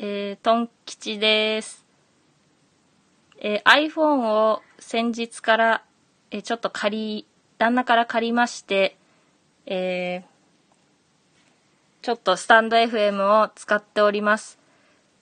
[0.00, 1.84] えー、トン吉です。
[3.40, 5.84] えー iPhone を先日から、
[6.30, 7.26] えーちょっと借り、
[7.58, 8.96] 旦那から借りまして、
[9.66, 10.28] えー
[12.02, 14.60] ちょっとスタンド FM を使っております。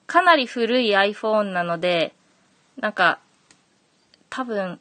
[0.07, 2.12] かなり古い iPhone なので、
[2.77, 3.18] なんか、
[4.29, 4.79] 多分、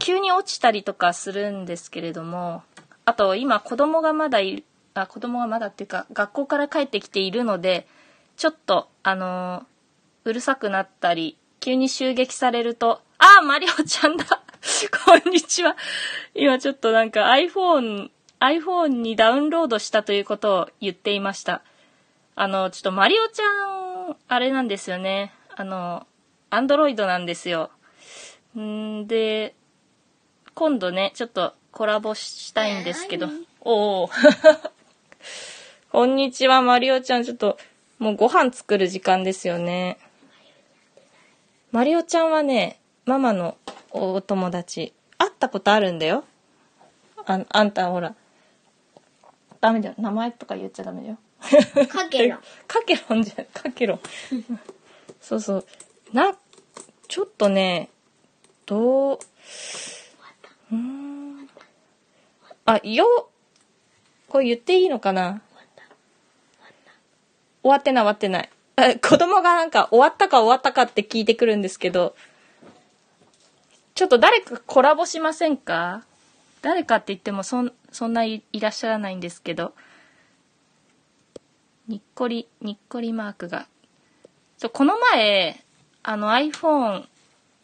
[0.00, 2.64] 急に落ちたりとかするんですけれども、
[3.04, 4.64] あと今子供がまだいる、
[4.94, 7.86] あ、子供がまだっていうか、学校から帰ってきているので、
[8.40, 14.24] ちょっと、あのーうるさくなったり、急に襲撃されると、あー、マリオちゃんだ
[15.04, 15.76] こんにちは。
[16.34, 18.08] 今ちょっとなんか iPhone、
[18.38, 21.60] iPhone にダウンロードしたということを言っていました。
[22.34, 25.34] あの、ちょっとマリオちゃん、あれなんですよね。
[25.54, 26.06] あの、
[26.48, 27.70] アンドロイドなんですよ。
[28.58, 29.54] んで、
[30.54, 33.28] 今度ね、ちょっとコラボしたいんですけど。
[33.60, 34.10] おお。
[35.92, 37.24] こんにちは、マリオちゃん。
[37.24, 37.58] ちょっと、
[38.00, 39.98] もうご飯作る時間ですよね。
[41.70, 43.58] マリオちゃんはね、ママの
[43.90, 44.94] お友達。
[45.18, 46.24] 会ったことあるんだよ。
[47.26, 48.14] ああんた、ほら。
[49.60, 49.94] ダメだよ。
[49.98, 51.18] 名前とか言っちゃダメだよ。
[51.88, 52.38] かけろ。
[52.66, 54.00] かけろんじゃ、かけろん。
[55.20, 55.66] そうそう。
[56.14, 56.34] な、
[57.06, 57.90] ちょっとね、
[58.64, 59.18] どう、
[60.72, 61.50] うーん。
[62.64, 63.28] あ、よ、
[64.30, 65.42] これ言っていいのかな？
[67.62, 68.50] 終わってない終わってない。
[69.00, 72.14] 子供がなんか終わったか終わったかって聞いてくるんですけど、
[73.94, 76.02] ちょっと誰かコラボしませんか？
[76.62, 79.74] 誰かって言ってもそん、そんないいらっしゃらないんですけど。
[81.88, 83.66] にっこり、にっこりマークが。
[84.58, 85.64] そうこの前、
[86.02, 87.06] あの iPhone、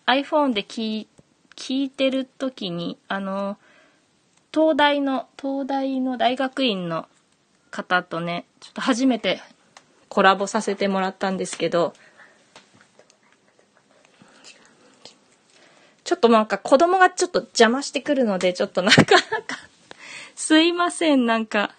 [0.06, 1.06] iPhone で聞
[1.54, 3.56] 聞いてる時に、あの、
[4.52, 7.06] 東大の、東大の大学院の
[7.70, 9.40] 方とね、ちょっと初めて
[10.08, 11.94] コラボさせてもらったんですけど、
[16.04, 19.58] ちょっとなんか子供がちょっと邪魔してくるので、ちょっとなかなか、
[20.36, 21.74] すいません、なんか、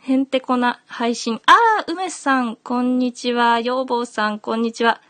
[0.00, 1.40] へんてこな配信。
[1.46, 3.60] ああ、梅さん、こんにちは。
[3.60, 5.00] ようぼうさん、こんにちは。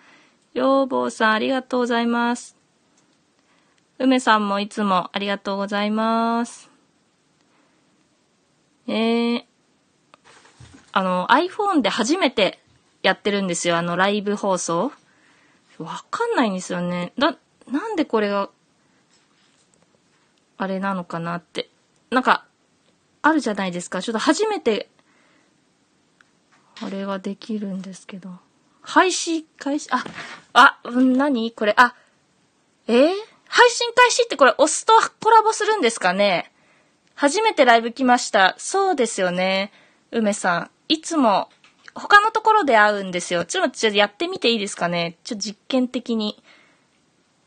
[0.53, 2.57] ようぼうさん、ありがとうございます。
[3.99, 6.71] 梅さんもいつもありがとうございます。
[8.89, 9.45] えー、
[10.97, 12.61] あの、iPhone で初めて
[13.03, 13.77] やってるんですよ。
[13.77, 14.93] あの、ライブ放送。
[15.79, 17.13] わかんないんですよね。
[17.17, 17.37] な、
[17.69, 18.49] なんでこれが、
[20.57, 21.69] あれなのかなって。
[22.11, 22.45] なんか、
[23.23, 24.03] あるじゃないですか。
[24.03, 24.89] ちょっと初めて、
[26.81, 28.31] あれができるんですけど。
[28.81, 30.05] 配信開始、あ、
[30.53, 31.97] あ、うん何これ、あ、
[32.87, 33.13] えー？
[33.49, 36.53] 配信開始ってこれ押すとコラボするんですかね？
[37.17, 38.55] 初めてライブ来ました。
[38.59, 39.73] そうですよね。
[40.13, 40.71] 梅さん。
[40.89, 41.49] いつも、
[41.95, 43.45] 他のところで会うんですよ。
[43.45, 46.43] ちょっと、やってみていいですかねちょっと実験的に。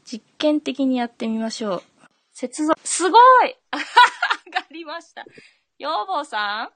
[0.05, 1.83] 実験的にやってみましょう。
[2.31, 3.55] 接続、すごい
[4.45, 5.25] 上がりました。
[5.77, 6.69] ようぼうさん？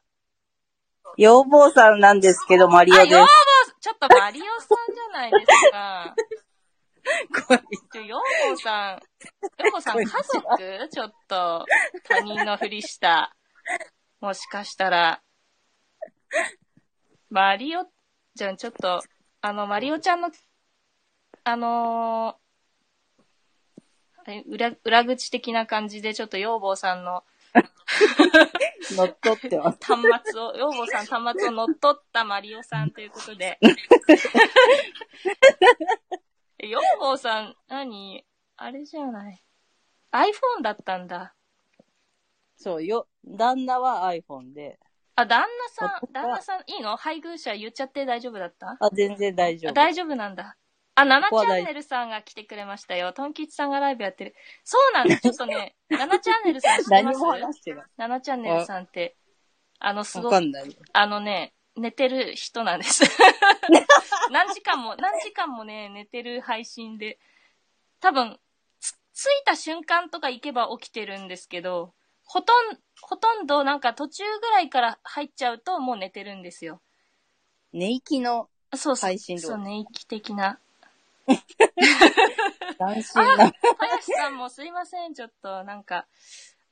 [1.18, 3.28] 要望さんなんですけど、マリオあ、でようぼう
[3.80, 6.16] ちょっとマリオさんじゃないですか。
[7.38, 7.48] す。
[7.48, 7.60] これ
[7.94, 9.00] ちょ、ようぼうさん、よ
[9.70, 10.90] うぼうさん家族？
[10.92, 11.66] ちょっと、
[12.08, 13.36] 他人のふりした。
[14.20, 15.22] もしかしたら。
[17.30, 17.86] マリオ、
[18.36, 19.02] じゃあちょっと、
[19.42, 20.32] あの、マリオちゃんの、
[21.44, 22.42] あのー
[24.28, 27.24] え裏、裏口的な感じで、ちょっとようぼうさんの
[28.92, 29.80] 乗っ取ってます。
[29.82, 33.58] 端末を、ようぼうさん端末を乗っ取ったマリオさんということで。
[36.60, 38.24] えようぼうさん、何？
[38.58, 39.44] あれじゃない
[40.12, 41.34] ?iPhone だったんだ。
[42.56, 43.08] そうよ。
[43.26, 44.80] 旦那は iPhone で。
[45.16, 46.96] あ、旦那さん、旦那さん、いいの？
[46.96, 48.78] 配偶者言っちゃって大丈夫だった？
[48.80, 49.72] あ、全然大丈夫。
[49.72, 50.58] あ大丈夫なんだ。
[50.96, 53.14] あ、7チャンネルさんが来てくれましたよ。
[53.14, 54.36] トンキチさんがライブやってる。
[54.64, 55.18] そうなんだ。
[55.20, 57.20] ちょっとね、7チャンネルさん知ってます？
[57.20, 57.86] 何も話してない。
[57.98, 59.16] ?7 チャンネルさんって、
[59.80, 60.36] あの、すごく。
[60.94, 63.04] あのね、寝てる人なんです。
[64.32, 67.20] 何時間も、何時間もね、寝てる配信で。
[68.02, 68.40] 多分、
[68.80, 71.94] つ、着いた瞬間とか行けば起きてるんですけど、
[72.34, 76.80] ほとん、ほとんどなんか途中ぐらいから入っちゃうともう寝てるんですよ。
[77.74, 79.10] 寝息のそうそう。
[79.10, 80.58] 配信動画そう、寝息的な。
[81.28, 83.52] 斬新な。
[83.78, 86.06] 林さんもすいません、ちょっと、なんか、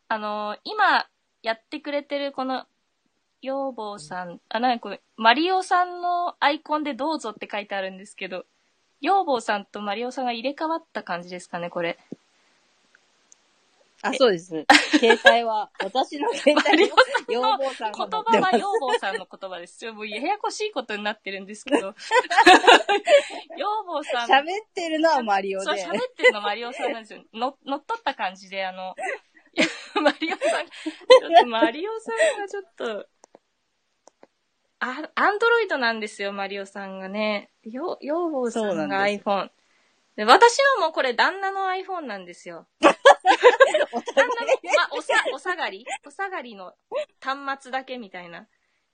[0.08, 1.06] あのー今
[1.44, 2.66] やってくれてるこの、
[3.42, 8.46] 養坊さん、あ、なにこれ、マリオさんのアイコンでどうぞって書いてあるんですけど、
[9.02, 12.00] 養坊さんとマリオさんが入れ替わった感じですかね、これ。
[14.02, 14.66] あ、そうです。
[15.00, 16.98] 携帯は、私の携帯は、
[17.28, 18.42] 要望さんが言。
[18.42, 19.78] 葉は養坊さんの言葉です。
[19.78, 21.94] ちょもうややこしいことになってるんですけど。
[23.58, 24.30] 養坊さん。
[24.30, 25.86] 喋ってるのはマリオそう、で。
[25.86, 27.24] 喋ってるのマリオさんなんですよ。
[27.34, 28.96] の、乗っ取った感じで、あの、
[30.02, 33.08] マリオさん、ちょっとマリオさんがちょっと、
[34.80, 37.52] あ、アンドロイドなんですよ、マリオさんがね。
[37.64, 39.50] よ、ようぼうさんなが iPhone。
[40.16, 42.68] で私のもこれ旦那の iPhone なんですよ。
[43.92, 44.04] おま
[44.84, 45.86] あ、おさ、お下がり？
[46.06, 46.74] お下がりの
[47.20, 48.48] 端末だけみたいな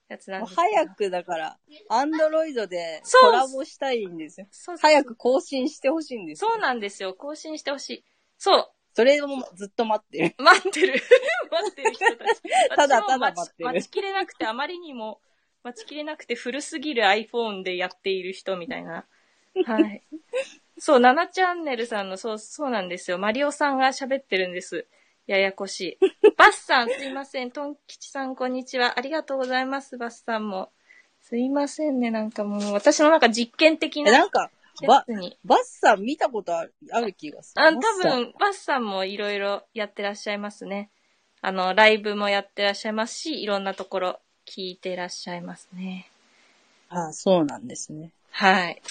[0.08, 0.68] やつなんもうですけど。
[0.68, 1.58] 早くだから、
[1.88, 4.46] アンドロイドでそうコラボしたいんですよ。
[4.50, 6.50] そう早く更新してほしいんですよ。
[6.50, 7.14] そうなんですよ。
[7.14, 8.04] 更新してほしい。
[8.38, 8.70] そう。
[8.94, 10.34] それをずっと待ってる。
[10.38, 11.02] 待ってる。
[11.50, 12.42] 待ってる人たち。
[12.74, 15.20] ただただ待ってる待ちきれなくて、あまりにも
[15.62, 19.06] 待ちきれなくて古すぎる iPhone でやっている人みたいな。
[19.66, 20.06] はい。
[20.78, 23.18] そう、7チャンネルさんの、そう、そうなんですよ。
[23.18, 24.86] マリオさんが喋ってるんです。
[25.26, 25.98] ややこしい。
[26.36, 27.50] バスさん、すいません。
[27.50, 28.98] トン吉さん、こんにちは。
[28.98, 30.70] ありがとうございます、バスさんも。
[31.22, 34.50] すいませんね、なんかもう、私のなんか実験的え、ななんか、
[34.80, 35.38] やばつ、に。
[35.44, 37.62] バスさん見たことあるある気がする。
[37.62, 37.78] あ、多。
[37.78, 40.90] 分、バスさんもいろいろやってらっしゃいますね。
[41.40, 46.10] あの、ライブもやってらっしゃいますし、いろんなところ聞いてらっしゃいますね。
[46.88, 48.10] あそうなんですね。
[48.30, 48.82] はい。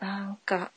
[0.00, 0.72] なんか、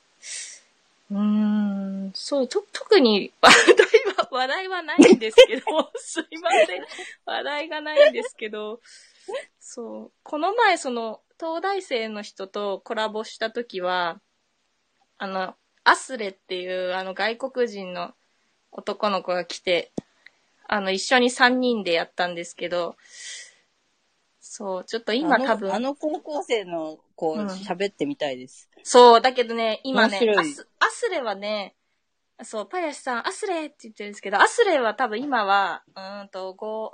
[1.12, 6.86] うーん、そう、と、特に話題は、 話題はないんですけど、 すいません。
[7.26, 8.82] 話題がないんですけど、
[9.60, 14.22] そう、この前その、東大生の人とコラボした時は、
[15.18, 18.14] あの、アスレっていうあの外国人の
[18.72, 19.92] 男の子が来て、
[20.68, 22.96] あの、一緒に3人でやったんですけど、
[24.46, 28.70] そう、ちょっと今多分、あの高校生の子、うん喋ってみたいです。
[28.84, 31.76] そう、だけどね、今ねアス、アスレはね、
[32.44, 36.92] そう、パヤシさん、アスレって言ってるんですけど、アスレは多分今は、うーんと、5、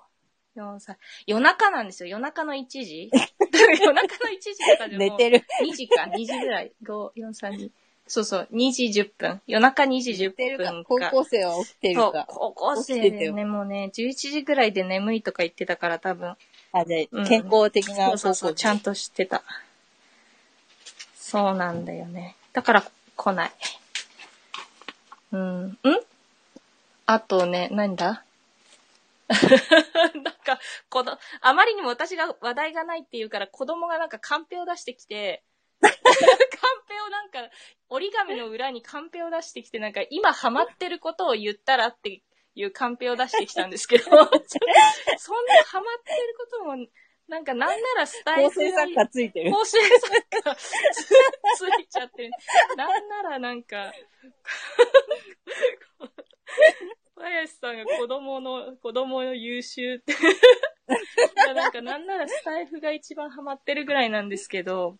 [0.62, 2.10] 4、3、夜中なんですよ。
[2.10, 3.10] 夜中の1時
[3.82, 5.00] 夜中の1時とかでも。
[5.00, 5.44] 寝てる。
[5.64, 6.72] 2時か、2時ぐらい。
[6.84, 7.72] 5、4、3、2。
[8.06, 9.42] そうそう、2時10分。
[9.48, 10.84] 夜中2時10寝てるか分。
[10.84, 12.26] 高校生は起きてるそうか、。
[12.28, 16.36] 高校生でね、もうね、11時ぐらいで眠いとか言ってたから多分。
[16.72, 18.56] あ、じゃ健康的なそう高校そうそう、生。
[18.56, 19.44] ちゃんと知ってた。
[21.16, 22.36] そうなんだよね。
[22.54, 23.52] だから来ない。
[25.32, 25.68] うん。
[25.68, 25.78] ん？
[27.06, 28.24] あとね、なんだ？
[29.30, 35.44] なんか、子供、あまりにも私が話題がないっていうから子供がなんかカンペを出してきて、
[35.82, 37.40] カンペをなんか、
[37.90, 42.22] 折り紙の裏にカンペを出してきて、なんか今ハマってることを言ったらって
[42.60, 44.26] いうカンペを出してきたんですけど、 そんな
[45.66, 46.76] ハマってることも、
[47.28, 49.52] なんかなんならスタイル構成作家ついてる。
[49.52, 49.98] 構成作
[50.44, 50.68] 家つ
[51.58, 52.32] ついちゃってる。
[52.76, 53.94] なんならなんか、
[57.16, 60.14] 林さんが子供の、子供の優秀って。
[61.54, 64.98] なんかなんならスタイフが一番ハマってるぐらいなんですけど、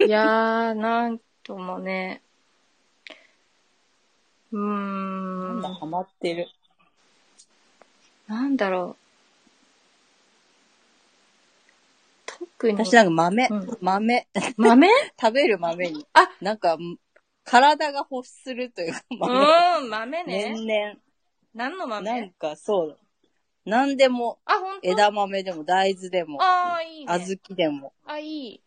[0.00, 2.22] いやー、なんともね、
[4.50, 6.48] うーん、ハマってる。
[8.26, 9.08] なんだろう。
[12.26, 12.76] 特に。
[12.84, 14.88] 私なんか豆、うん豆、豆？
[15.20, 16.06] 食べる豆に。
[16.12, 16.76] あなんか、
[17.44, 19.34] 体が欲するというか、う豆。
[19.34, 20.54] ーん、豆ね。
[20.54, 21.00] 年
[21.54, 22.00] 何の々。
[22.02, 22.98] なん豆かそう。
[23.64, 27.12] なんでも、あ、ほんと枝豆でも大豆でも、ああ、いいね。
[27.12, 27.92] 小豆でも。
[28.04, 28.62] あ、いい。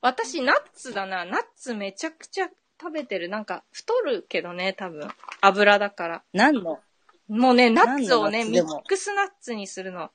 [0.00, 1.24] 私、ナッツだな。
[1.24, 2.48] ナッツめちゃくちゃ
[2.80, 3.28] 食べてる。
[3.28, 5.08] なんか、太るけどね、多分。
[5.40, 6.22] 油だから。
[6.32, 6.80] 何の？
[7.28, 8.80] もうね、ナッツをね、ミ何のナッツでも？
[8.80, 10.10] ックスナッツにするの。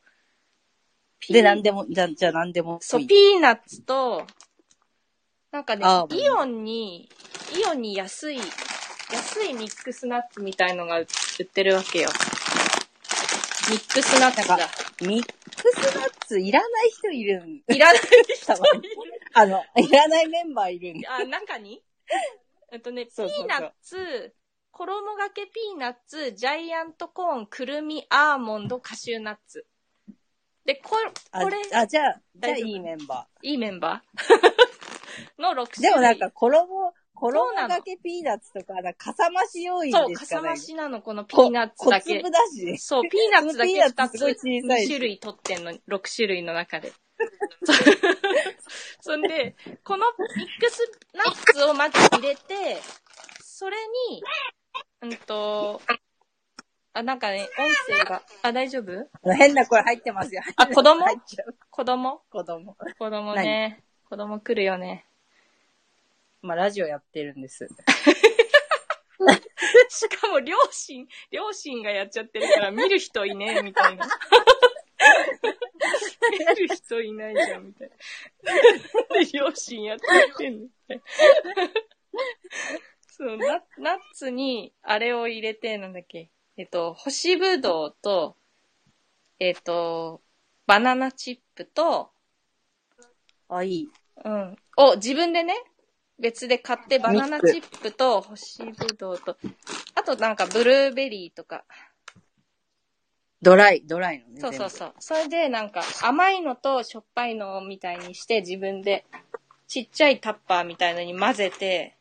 [1.20, 2.80] ピーで、何でも、じゃあ、じゃあ何でも。
[2.82, 4.26] そう、ピーナッツと、
[5.52, 7.10] なんかねイオンに、
[7.54, 12.10] イオンに安い、安いミックスナッツみたいのが売ってるわけよ。
[13.70, 14.58] ミックスナッツだ。
[15.02, 15.34] ミック
[15.74, 18.02] スナッツいらない人いるんいらない
[18.34, 18.88] 人 たまに
[19.34, 21.84] あの、いらないメンバーいるんあ、中に？
[22.10, 22.14] え
[22.82, 24.34] っとね、ピそうそうそうーナッツ、
[24.72, 29.66] 衣がけピーナッツ、ジャイアントコーン、くるみ、アーモンド、カシューナッツ。
[30.66, 30.96] で、こ
[31.32, 35.42] あこれ、あ、じゃあ、じゃあいいメンバいいメンバー？
[35.42, 35.74] の6ー。
[35.74, 35.90] 種類。
[35.90, 40.68] でもなんか、衣、そう衣がけピーナッツとか、なんか、かさ増し要員そう、でしかないかさ増。
[40.68, 42.32] しなの、このピーナッツだけ小粒。
[42.32, 42.78] だし。
[42.78, 46.94] そう、ピーナッツだけピーナ2つ、ッツすごい小さい2し種類取ってんの、6種類の中で。
[47.64, 47.74] そ
[49.12, 50.06] そんで、この
[50.38, 52.82] ミックスナッツをまず入れて、
[53.44, 53.78] それ
[54.10, 54.24] に、
[55.02, 55.82] うんと、
[56.94, 57.48] あ、なんかね、
[57.88, 58.92] 音声が、あ、大丈夫？
[59.34, 60.42] 変な声入ってますよ。
[60.58, 61.02] あ子供？
[61.06, 61.56] 入っちゃう。
[61.70, 62.22] 子供？
[62.30, 62.76] 子供。
[62.76, 63.84] 子供ね。
[64.10, 65.06] 子供来るよね。
[66.42, 67.70] まあ、ラジオやってるんです。
[69.90, 74.08] しかも両親、両親がやっちゃってるから見る人いねえ、みたいな。
[76.30, 78.54] 見る人いないじゃん、みたいな。
[79.24, 81.04] で、両親やっちゃってんのみたいな。
[83.08, 86.30] そう、ナナッツに、あれを入れて、なんだっけ。
[86.58, 88.36] えっと、干しぶどうと、
[89.40, 90.22] えっと、
[90.68, 92.12] バナナチップと、
[93.50, 93.90] あ、いい。
[94.24, 94.58] うん。
[94.78, 95.56] を自分でね、
[96.20, 99.38] 別で買ってバナナチップと干しぶどうと、
[99.96, 101.66] あとなんかブルーベリーとか。
[103.42, 104.42] ドライ、ドライのね。
[104.42, 104.94] そうそうそう。
[105.00, 109.06] それでなんか甘いのとしょっぱいのみたいにして自分で
[109.68, 111.96] ちっちゃいタッパーみたいのに混ぜて、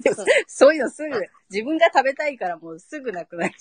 [0.00, 1.10] 全部そういうのすぐ、
[1.50, 3.54] 自分が食べたいからもうすぐなくなる。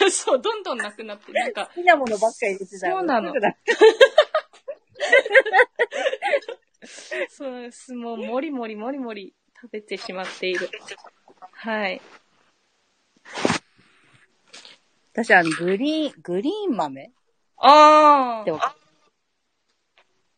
[0.00, 2.92] 好 そう、どんどんなくなって、なんか、きなものばっかり入れてたら。
[2.94, 3.32] そうなの
[7.30, 7.94] そうです。
[7.94, 10.68] もうもりもりもりもり食べてしまっている。
[11.52, 12.02] はい。
[15.14, 17.12] 私あの、グリーン、グリーン豆？
[17.58, 18.80] あってわかる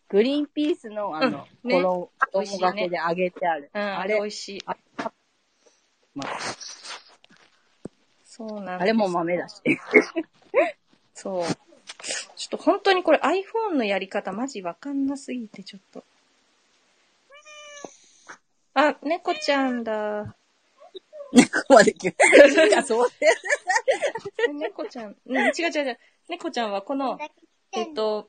[0.08, 3.70] グリーンピースのあの、うんね衣、衣がけで揚げてある。
[3.74, 4.62] うん、ああれ美れ、味しい。
[6.14, 6.38] まあ
[8.24, 9.62] そうなんですあれも豆だし。
[11.14, 11.44] そう。
[12.36, 16.04] ちょっと本当にこれ iPhone のやり方マジわかんなすぎてちょっと。
[18.74, 20.36] あ、猫ちゃんだ。
[21.32, 22.16] 猫まで来る。
[22.54, 23.08] なんかそう
[24.54, 25.16] 猫ちゃん。
[25.26, 25.98] うん、違う違う違う。
[26.28, 27.18] 猫ちゃんはこの、
[27.72, 28.28] えっと、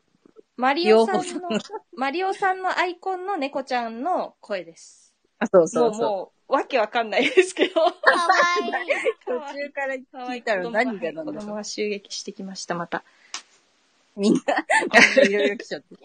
[0.56, 1.50] マリオさんの、
[1.96, 5.14] マリオさんのアイコンの猫ちゃんの声です。
[5.40, 6.02] あ、そうそうそう。
[6.02, 7.76] もうもう、わけわかんないですけど。
[7.76, 7.92] かわ
[8.64, 8.72] いい。
[9.26, 13.04] 途中から聞いたら何が何子だ供が襲撃してきました、また。
[14.16, 14.40] みんな、
[15.24, 15.96] いろいろ来ちゃって。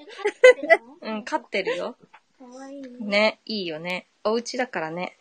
[1.01, 1.97] うん、飼ってるよ。
[2.39, 2.89] かわいいね。
[3.01, 4.07] ね、いいよね。
[4.25, 5.17] お家だからね。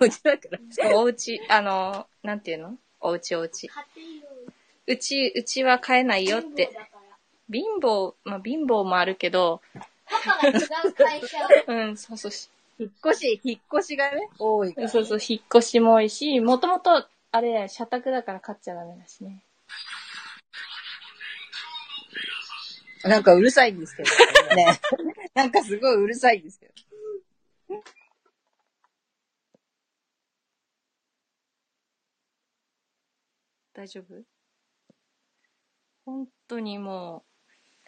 [0.00, 0.58] うちだから。
[0.70, 2.76] そうお家、あの、なんていうの？
[3.00, 3.68] お家お家。
[3.68, 4.28] 買っていいよ。
[4.86, 6.70] うち、うちは買えないよって。
[7.50, 9.60] 貧乏、まあ貧乏もあるけど、
[10.06, 14.88] パパが違う会社うん、そうそうし、引っ越し、引っ越しがね、多いから。
[14.88, 19.42] そうそう、引っ越しも多いし、もともと、あれ、社宅だから買っちゃダメだしね。
[23.04, 24.56] なんかうるさいんですけど。
[24.56, 24.80] ね。
[25.34, 26.74] なんかすごいうるさいんですけど。
[33.78, 34.24] 大丈夫？
[36.04, 37.22] 本当にも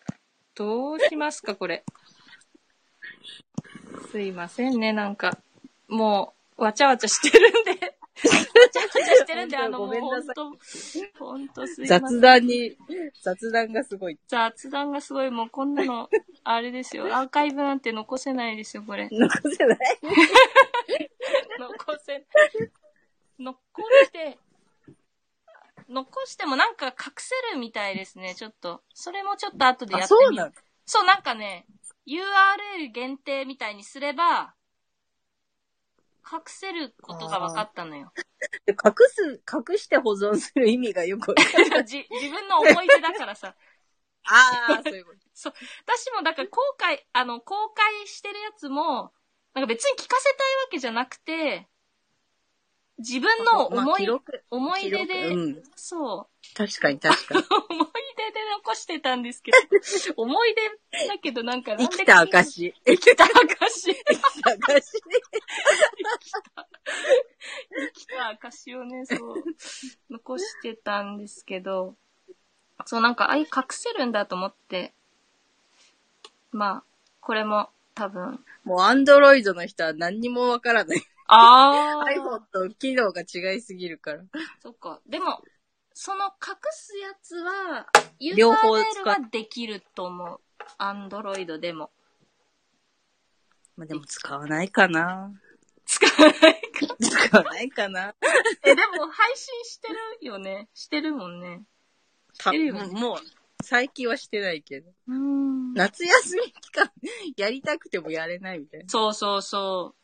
[0.06, 0.12] う、
[0.54, 1.84] どうしますか、これ。
[4.12, 5.36] すいませんね、なんか。
[5.88, 7.70] もう、わちゃわちゃしてるんで。
[7.72, 10.52] わちゃわちゃしてるんで、あの、もう本当、
[11.18, 12.00] 本当すいません。
[12.02, 12.76] 雑談に、
[13.20, 14.18] 雑談がすごい。
[14.28, 16.08] 雑談がすごい、もうこんなの、
[16.44, 17.06] あれですよ。
[17.18, 19.08] アーカイブなんて残せないですよ、これ。
[19.10, 19.78] 残せない？
[21.58, 22.24] 残せ、
[23.40, 23.58] 残
[24.04, 24.38] して、
[25.90, 28.82] 残してもなんか隠せるみたいですね、ちょっと。
[28.94, 30.26] それもちょっと後でやあ、ってみる。
[30.26, 30.52] そうなの？
[30.86, 31.66] そう、なんかね、
[32.06, 34.54] URL 限定みたいにすれば、
[36.32, 38.12] 隠せることが分かったのよ。
[38.68, 41.34] 隠す、隠して保存する意味がよく
[41.84, 43.54] 自分の思い出だからさ。
[44.24, 45.18] ああ、そういうこと。
[45.34, 49.12] 私もだから公開、あの、公開してるやつも、
[49.54, 51.68] なんか別に聞かせたいわけじゃなくて、
[53.00, 54.06] 自分のまあ思い、
[54.50, 55.62] 思い出で。
[55.74, 57.44] そう、確かに確かに。
[57.70, 59.58] 思い出で残してたんですけど、
[60.22, 62.74] 思い出だけどなんかなんで生きた証。
[62.86, 63.92] 生きた証。
[63.92, 65.02] 生きた証。
[67.70, 69.44] 生きた証をね、そう、
[70.10, 71.96] 残してたんですけど、
[72.86, 74.92] そうなんか、あい、隠せるんだと思って、
[76.50, 76.84] まあ、
[77.20, 81.02] これも多分、もうアンドロイドの人は何にもわからない。
[81.32, 84.24] あ iPhone と機能が違いすぎるから。
[84.60, 85.00] そっか。
[85.06, 85.42] でも、
[85.94, 87.86] その隠すやつは、
[88.36, 90.40] 両方 URL 使っはできると思う。
[90.78, 91.90] アンドロイドでも。
[93.76, 95.32] まあでも使わないかな。
[95.86, 96.96] 使わないか。
[97.00, 98.14] 使わないかな。
[98.64, 100.68] え、でも配信してるよね。
[100.74, 101.62] してるもんね。
[102.38, 103.18] たてるよねもう、
[103.62, 104.90] 最近はしてないけど。
[105.08, 105.74] うーん。
[105.74, 106.90] 夏休み期間、
[107.36, 108.88] やりたくてもやれないみたいな。
[108.88, 109.99] そうそうそう。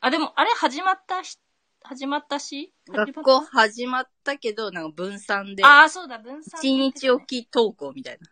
[0.00, 1.38] あ、でも、あれ始まったし、
[1.82, 2.72] 始まったし？
[2.88, 4.36] 学校始まった？
[4.36, 6.60] けど、なんか分散で、ああ、そうだ、分散。
[6.60, 8.28] 一日おき登校みたいな。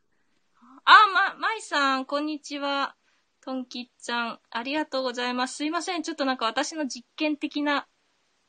[0.84, 0.92] あ、
[1.34, 2.96] ま、まいさん、こんにちは。
[3.40, 5.56] とんきっちゃん、ありがとうございます。
[5.56, 6.02] すいません。
[6.02, 7.86] ちょっとなんか私の実験的な、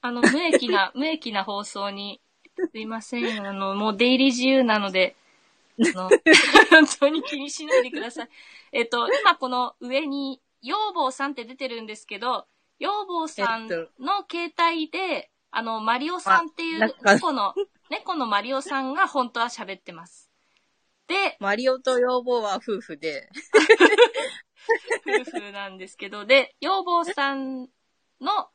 [0.01, 2.21] あの、無益な、 無益な放送に、
[2.71, 3.45] すいません。
[3.45, 5.15] あの、もう出入り自由なので、
[5.79, 6.09] あの、
[6.71, 8.29] 本当に気にしないでください。
[8.71, 12.47] えっと、今この上に、養坊さんって出てるんですけど、
[12.79, 17.53] 養坊さんの携帯で、あの、マリオさんっていあう猫の、
[17.89, 20.29] 猫のマリオさんが本当は喋ってます。
[21.07, 23.29] で、マリオと養母は夫婦で、
[25.23, 27.69] 夫婦なんですけど、で、養坊さん
[28.19, 28.49] の、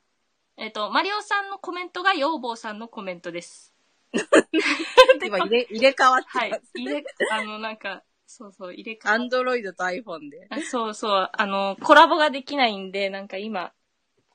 [0.57, 3.75] えっ、と、マリオさんのコメントが養坊さんのコメントです。
[5.25, 6.63] 今入れ、入れ替わってはい。
[6.75, 10.47] 入れ、あの、なんか、そうそう、入れ替わアンドロイドと iPhone で。
[10.51, 13.73] あそうそう、あの、コラボができないんで、なんか今、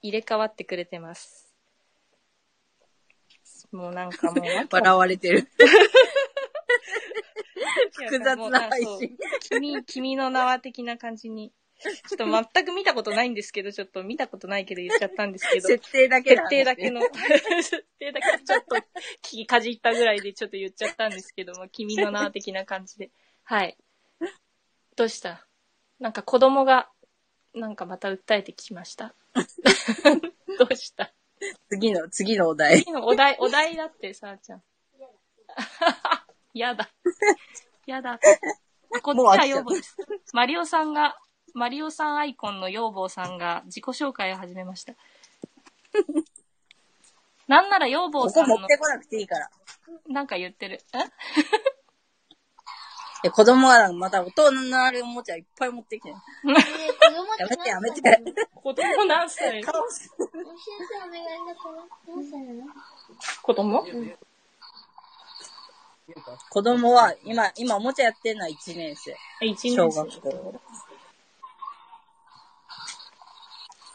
[0.08, 1.52] 入れ替わってくれてます。
[3.72, 5.48] もうなんかもう、 笑われてる。
[7.92, 9.18] 複 複雑な配信。
[9.50, 11.52] 君、君の名は的な感じに。
[11.78, 15.68] ちょっと全く見たことないんですけど、ちょっと見たことないけど言っちゃったんですけど。
[15.68, 17.02] 設定だけね定だけの、
[17.62, 18.82] 設定だけちょっと聞
[19.22, 23.12] きかじったぐらいでちょっと言っちゃったんですけども、君の名は的な感じで。
[23.44, 23.78] はい。
[24.96, 25.46] どうした？
[26.00, 26.90] なんか子供が、
[27.54, 29.14] なんかまた訴えてきました？
[30.58, 31.13] どうした？
[31.70, 32.80] 次の、次のお題。
[32.80, 34.63] 次のお題、お題だって、さあちゃん。
[36.54, 36.89] やだ。
[37.86, 38.20] やだ。
[39.01, 39.98] こっちは養母です。
[40.34, 41.18] マリオさんが、
[41.54, 44.94] マリオさんアイコンの養母さんが自己紹介を始めました。
[47.48, 49.50] なんなら養母こさんのこ持ってこなくていいから。
[50.08, 50.80] なんか言ってる。
[53.25, 56.15] ええ、子供はまた大人のあるおもちゃいっぱい持ってきてや
[57.50, 58.01] めてやめて
[58.53, 59.63] 子供何歳？
[59.63, 61.77] 顔す先生お願いだから。
[62.08, 62.72] 何歳なの
[63.41, 63.84] 子供？
[66.51, 69.17] 子供は、今、今おもちゃやってるのは1年生。
[69.41, 69.75] 年生。
[69.75, 70.62] 学校。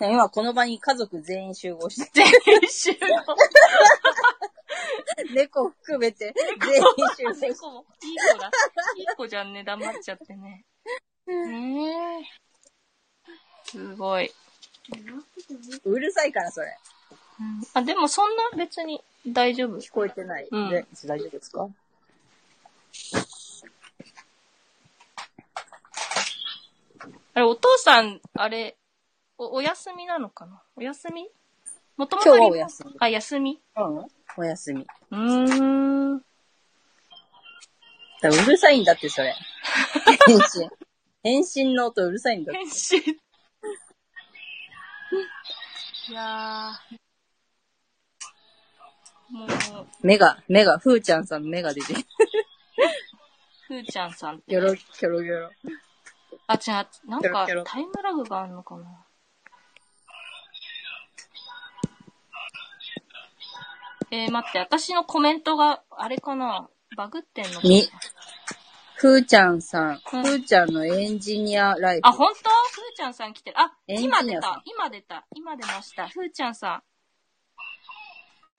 [0.00, 2.98] 今この場に家族全員集合して、全員集合。
[5.34, 6.82] 猫含めて全員
[7.16, 7.48] 集合して。
[7.48, 8.50] 猫もいい子だ。
[8.96, 10.64] いい子じゃんね、黙っちゃってね。
[11.26, 12.24] ねえ。
[13.64, 14.32] すごい。
[15.84, 16.76] うるさいからそれ。
[17.40, 19.76] うんあ、でもそんな別に大丈夫？
[19.78, 20.48] 聞こえてない。
[20.50, 21.68] うんで大丈夫ですか？
[27.32, 28.76] あれ、お父さん、あれ、
[29.38, 30.62] お、お休みなのかな？
[30.74, 31.30] お休み？
[32.00, 32.96] もとも今と日はお休み？
[32.98, 34.06] あ、休みうん。
[34.38, 34.86] お休み。
[35.10, 36.18] うーん。
[38.22, 39.34] だうるさいんだって、それ。
[40.26, 40.70] 返信。
[41.22, 42.58] 返信の音うるさいんだって。
[42.58, 43.02] 返信。
[46.08, 49.36] いやー。
[49.36, 49.48] もう、
[50.00, 52.00] 目が、目が、ふーちゃんさんの目が出てる。
[53.68, 55.50] ふーちゃんさんってギョロ、ギョロギョロ。
[56.46, 59.04] あ、違う、なんかキョロキョロタイムラグがあるのかな？
[64.10, 66.68] えー、待って、私のコメントが、あれかな？
[66.96, 67.68] バグってんのかな？
[67.68, 67.88] み、
[68.96, 72.08] ふーちゃんさん、ふうんーちゃんのエンジニアライブ。
[72.08, 72.50] あ、本当？
[72.50, 73.60] ふーちゃんさん来てる。
[73.60, 74.62] あ、今出た。
[74.64, 75.26] 今出た。
[75.34, 76.08] 今出ました。
[76.08, 76.82] ふーちゃんさん。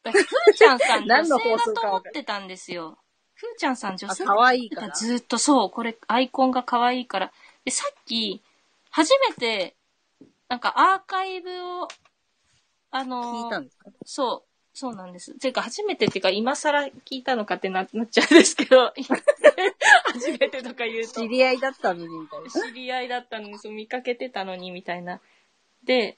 [0.04, 2.98] だふーちゃんさん 女性だと思ってたんですよ。
[3.34, 4.24] ふーちゃんさん女あ、性？
[4.26, 4.94] かわいいから。
[4.94, 7.32] ずーっとそう、これ、アイコンが可愛いから。
[7.66, 8.42] で、さっき、
[8.90, 9.76] 初めて、
[10.48, 11.50] なんかアーカイブ
[11.82, 11.88] を、
[12.92, 13.90] あのー聞いたんですか？
[14.06, 14.51] そう、
[14.82, 15.38] そうなんです。
[15.38, 18.91] ていうか、初めてっていうか、今更聞いたのかってななっちゃうんですけど、
[20.12, 22.50] 初めてとか言うと知、り合いだったのに、みたいな。
[22.50, 25.22] 知り合いだったのに、そう見かけてたのに、みたいな。
[25.84, 26.17] で、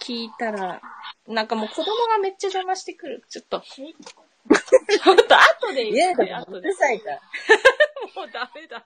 [0.00, 0.80] 聞いたら、
[1.26, 3.22] なんかもう子供がめっちゃ邪魔してくる。
[3.28, 3.60] ちょっと。
[3.68, 6.60] ちょっと後で言って、う。
[6.62, 7.20] るさいから。
[8.16, 8.82] もうダメだ。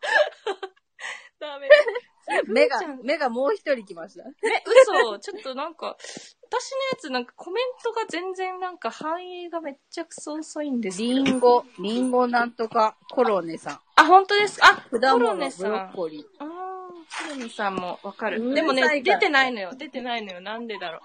[1.46, 1.68] ダメ
[2.48, 4.24] 目が目がもう一人来ました。
[4.24, 5.96] え、嘘ちょっとなんか、
[6.42, 13.80] 私のやつなんかコメントが全然なんか反映がめっちゃくそ遅いんですリンゴ、リンゴなんとか、コロネさん。
[13.96, 14.68] あ、本当ですか？
[14.70, 15.70] あ、コロネさん。
[15.70, 16.24] ロッコリー。
[16.38, 18.54] あー、コロネさんもわかる。
[18.54, 19.72] でもね、から出てないのよ。
[19.74, 20.40] 出てないのよ。
[20.40, 21.00] なんでだろう。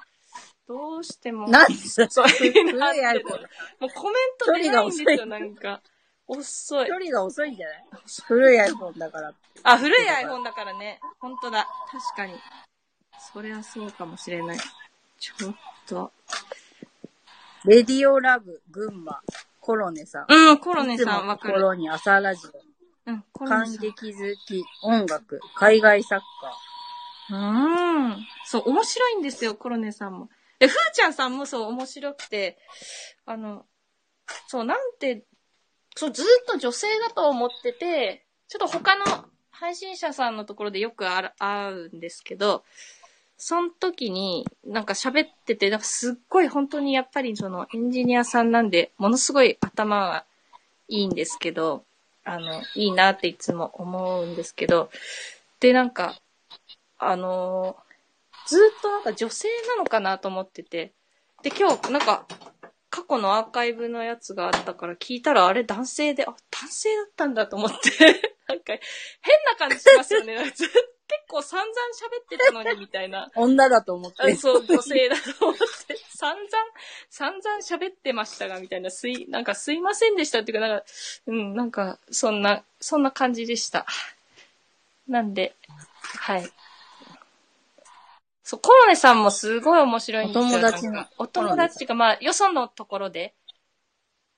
[0.68, 1.50] どうしても。
[1.50, 2.98] なんでそ う、古なん。
[2.98, 3.24] う
[3.80, 5.82] もうコメント出ないんですよ、なんか。
[6.30, 6.88] 遅い。
[6.88, 7.78] 距離が遅いんじゃない？
[8.26, 9.34] 古い iPhone だから。
[9.64, 11.00] あ、古い iPhone だからね。
[11.20, 11.68] 本当だ。
[11.92, 12.36] 確かに。
[13.34, 14.58] それはそうかもしれない。
[15.20, 15.56] ちょっ
[15.88, 16.12] と。
[17.66, 19.22] レディオラブ、群馬、
[19.60, 20.26] コロネさん。
[20.30, 21.56] うん、コロネさんわかる。
[21.56, 22.52] 心に朝ラジオ。
[23.12, 23.82] うん、コロネ感さん。
[23.82, 26.26] 激好き、音楽、海外サッカ
[27.36, 28.28] うーん。
[28.46, 30.30] そう、面白いんですよ、コロネさんも。
[30.60, 32.60] で、ふーちゃんさんもそう、面白くて、
[33.26, 33.66] あの、
[34.48, 35.26] そう、なんて、
[35.96, 42.64] そう、ずっと女性だと思ってて、ちょっと他の配信者さんのところでよくあら会うんですけど、
[43.38, 50.26] その時になんか喋ってて、なんかすっごい本当にやっぱりそのエンジニアさんなんで、ものすごい頭は
[50.88, 51.84] いいんですけど、
[52.26, 54.90] あの、いいなっていつも思うんですけど、
[55.60, 56.20] で、なんか、
[56.98, 57.90] あのー
[58.50, 60.92] ずっとなんか女性なのかなと思ってて。
[61.44, 62.26] で、今日なんか
[62.90, 67.76] 過去のアーカイブのやつがあったから聞いたらあれ男性で、あ、男性だったんだと思って。
[68.48, 68.80] なんか変
[69.46, 70.38] な感じしますよね。
[71.10, 73.32] 結構散々喋ってたのにみたいな。
[73.36, 74.22] 女だと思って。
[74.22, 76.48] あそう、女性だと思って、 散々、
[77.10, 80.86] 散々喋ってましたが、みたいな、すい、なんかすいませんでしたっていうか、なんか、
[81.28, 83.88] うん、なんか、そんな、そんな感じでした。
[85.08, 85.56] なんで、
[86.00, 86.52] はい。
[88.50, 90.44] そう、コロネさんもすごい面白いんですよ。
[90.44, 93.36] お友達のお友達が、まあ、よそのところで、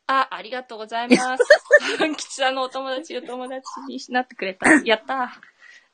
[0.05, 1.43] あ、ありがとうございます。
[2.17, 4.69] 吉さんのお友達、お友達になってくれた。
[4.83, 5.39] やった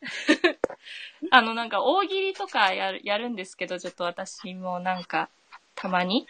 [1.29, 5.29] あの、なんか、大喜利とかやる、やるんですけど、ちょっと私もなんか、
[5.75, 6.27] たまに、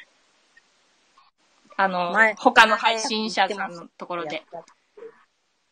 [1.77, 4.43] あの前、他の配信者さんのところで。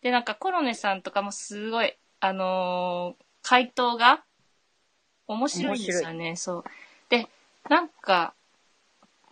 [0.02, 4.24] で、なんかコロネさんとかもすごい、あのー回答が
[5.28, 6.64] 面白いんですよね、そう。
[7.10, 7.28] で、
[7.70, 8.34] なんか、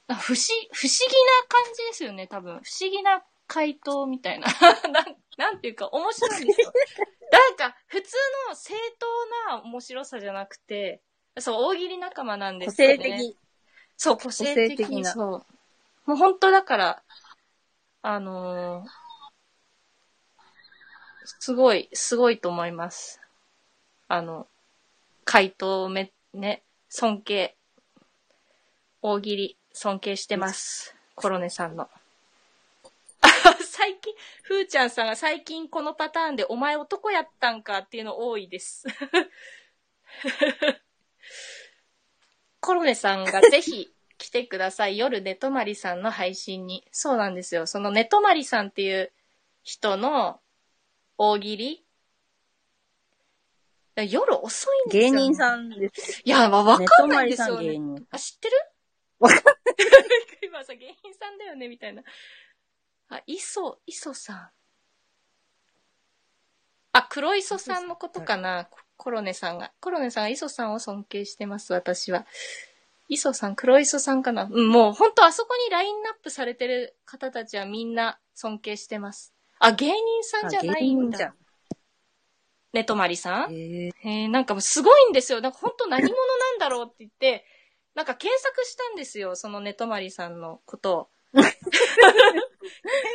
[0.08, 2.60] 不思、不思議な感じですよね、多分。
[2.64, 4.48] 不思議な回答みたいな。
[4.92, 6.74] なんなんていうか、面白いんですよ。
[7.32, 8.16] なんか、普通
[8.50, 9.26] の正当
[9.56, 11.02] な面白さじゃなくて、
[11.40, 13.18] そう、大喜利仲間なんで個すけ性ど、ね。
[13.18, 13.38] 的。
[13.98, 15.46] そう、個性的個性的なそう。
[16.06, 17.04] もう本当だから、
[18.02, 18.90] あのー
[21.40, 23.22] すごい、すごいと思います。
[24.08, 24.48] あの、
[25.26, 27.56] 回答め、ね、尊敬。
[29.02, 30.96] 大喜利、尊敬してます。
[31.16, 31.90] コロネさんの。
[33.22, 33.28] あ
[33.64, 38.86] 最近、ふーちゃんさんが最近このパターンでお前男やったんかっていうの多いです。
[42.62, 44.98] コロネさんがぜひ来てください。
[44.98, 46.88] 夜寝泊まりさんの配信に。
[46.92, 47.68] そうなんですよ。
[47.68, 49.12] その寝泊まりさんっていう
[49.64, 50.40] 人の
[51.18, 51.83] 大喜利
[54.02, 56.22] 夜遅いんですよ、芸人さんです。
[56.26, 57.80] いや、わわねかんないんですよね。
[58.10, 58.58] あ、知ってる？
[59.20, 59.56] わかんない。
[60.44, 62.04] 今さ、芸人さんだよね、みたいな。
[63.10, 64.50] あ、磯、磯さん。
[66.94, 69.72] あ、黒磯さんのことかな、ココロネさんが。
[69.80, 72.26] コロネさんが磯さんを尊敬してます、私は。
[73.10, 74.48] 磯さん、黒磯さんかな。
[74.50, 79.34] うん、もう本当あそこにラインナップされてる方たちはみんな尊敬してます。
[79.60, 81.18] あ、芸人さんじゃないんだ。
[81.18, 81.36] あ芸人じゃん。
[82.74, 84.10] ねとまりさんへえ。
[84.10, 85.42] へえ、なんかもうすごいんですよ。
[85.42, 87.46] なんか本当何者なんだろうって言って、
[87.96, 91.10] なんか検索したんですよ、そのねとまりさんのことを。
[91.34, 91.56] 検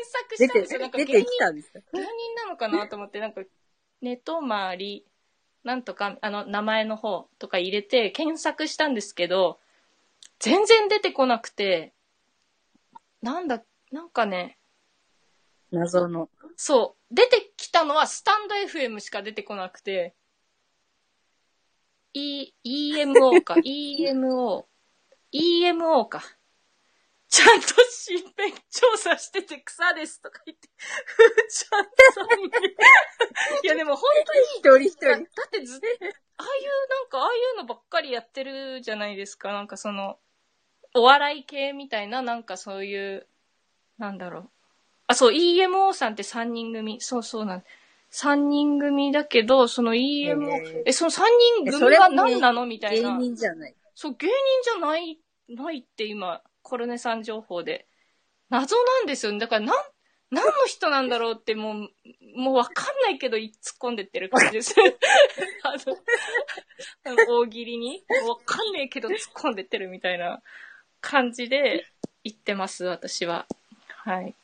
[0.06, 0.80] 索したんですよ。
[0.80, 1.80] なんか出芸人てきたんですか？
[1.92, 3.42] 芸人なのかなと思って、なんか、
[4.00, 5.04] ねとまり、
[5.64, 9.58] なんとか、あの、名前の方とか入れて検索したんですけど、
[10.38, 11.92] 全然出てこなくて、
[13.22, 14.58] なんだ、なんかね、
[15.70, 16.28] 謎の。
[16.56, 17.14] そう。
[17.14, 20.14] 出てきたのはスタンド FM しか出てこなくて、
[22.14, 24.64] E、EMO か、 EMO、
[25.32, 26.22] EMO か。
[27.28, 27.66] ちゃんと
[28.08, 30.70] 身辺調査してて草ですとか言って、
[31.04, 32.46] ふーちゃんさんに。
[33.62, 35.06] いやでも本一人一当に、人。
[35.10, 35.78] だってず、
[36.38, 39.52] ああいうなんか、ああいうのばっかりやってるじゃないですか。
[39.52, 40.18] なんかその、
[40.94, 43.28] お笑い系みたいな、なんかそういう、
[43.98, 44.57] なんだろう。
[45.08, 47.00] あ、そう、EMO さんって3人組。
[47.00, 47.64] そうそうなん。
[48.12, 51.22] 3人組だけど、その EMO、へーえ、その3
[51.64, 53.18] 人そ組は何なのみたい芸な。
[53.18, 53.74] 人じゃない。
[53.94, 55.18] そう、芸人じゃない、
[55.48, 57.86] ないって今、コルネさん情報で。
[58.50, 59.38] 謎なんですよね。
[59.38, 59.76] だから、なん、
[60.30, 61.88] 何の人なんだろうってもう、
[62.36, 64.74] もうわかんないけど、突っ込んでってる感じです。
[65.64, 65.98] あの、
[67.04, 70.42] あの大喜利に、わかんないけど突っ込んでってるみたいな
[71.00, 71.86] 感じで
[72.24, 73.46] 言ってます、私は。
[73.88, 74.34] はい。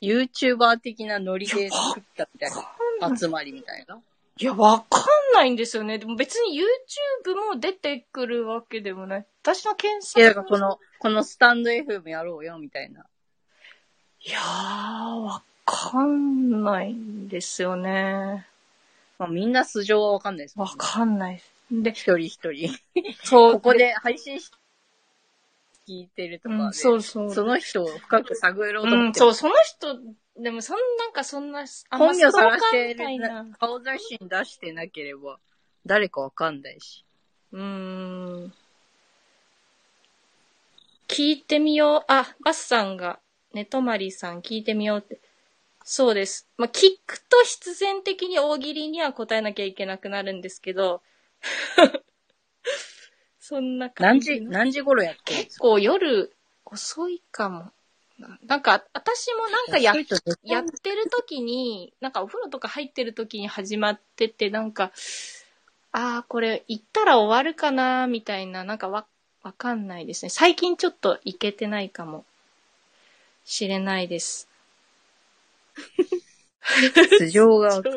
[0.00, 3.16] YouTuber 的なノリで作ったみたいな。
[3.16, 4.00] 集まりみたいな。
[4.36, 5.98] いや、わかんないんですよね。
[5.98, 9.26] でも別に YouTube も出てくるわけでもない。
[9.42, 13.04] 私の検索いや、だからこの、このスタンド FM やろうよ、みたいな。
[14.20, 18.46] いやー、わかんないんですよね。
[19.18, 20.64] まあみんな素性はわかんないですね。
[20.64, 21.40] わかんない。
[21.70, 22.70] で、一人一人。
[23.22, 23.52] そう。
[23.54, 24.50] ここで配信し、
[25.86, 27.34] 聞いてるとかで、うん、そうそう。
[27.34, 29.98] その人を深く探ろうとうん、思って、そう、その人、
[30.40, 33.04] でもそんなんかそんな、本名探してる、
[33.58, 35.38] 顔写真出してなければ、
[35.86, 37.04] 誰かわかんないし。
[37.52, 37.62] うー
[38.46, 38.52] ん。
[41.08, 42.04] 聞いてみよう。
[42.08, 43.20] あ、バスさんが、
[43.52, 45.20] ねとまりさん聞いてみようって。
[45.84, 46.48] そうです。
[46.56, 51.02] まあ、聞くと必然的に大喜利には答えなきゃいけなくなるんですけど、
[53.46, 54.50] そんな感何時、じの。
[54.52, 57.72] 何時頃やってるんです結か構夜遅いかも。
[58.18, 64.92] ななんか、私もなんかや遅いと絶対やってる時に、なんかお風呂とか入ってる時に始まってて、なんか、
[65.92, 69.04] ああ、これ行ったら終わるかな、みたいな、なんかわ、
[69.42, 70.30] わかんないですね。
[70.30, 72.24] 最近ちょっと行けてないかも
[73.44, 74.48] しれないです。
[77.18, 77.90] 素性がわか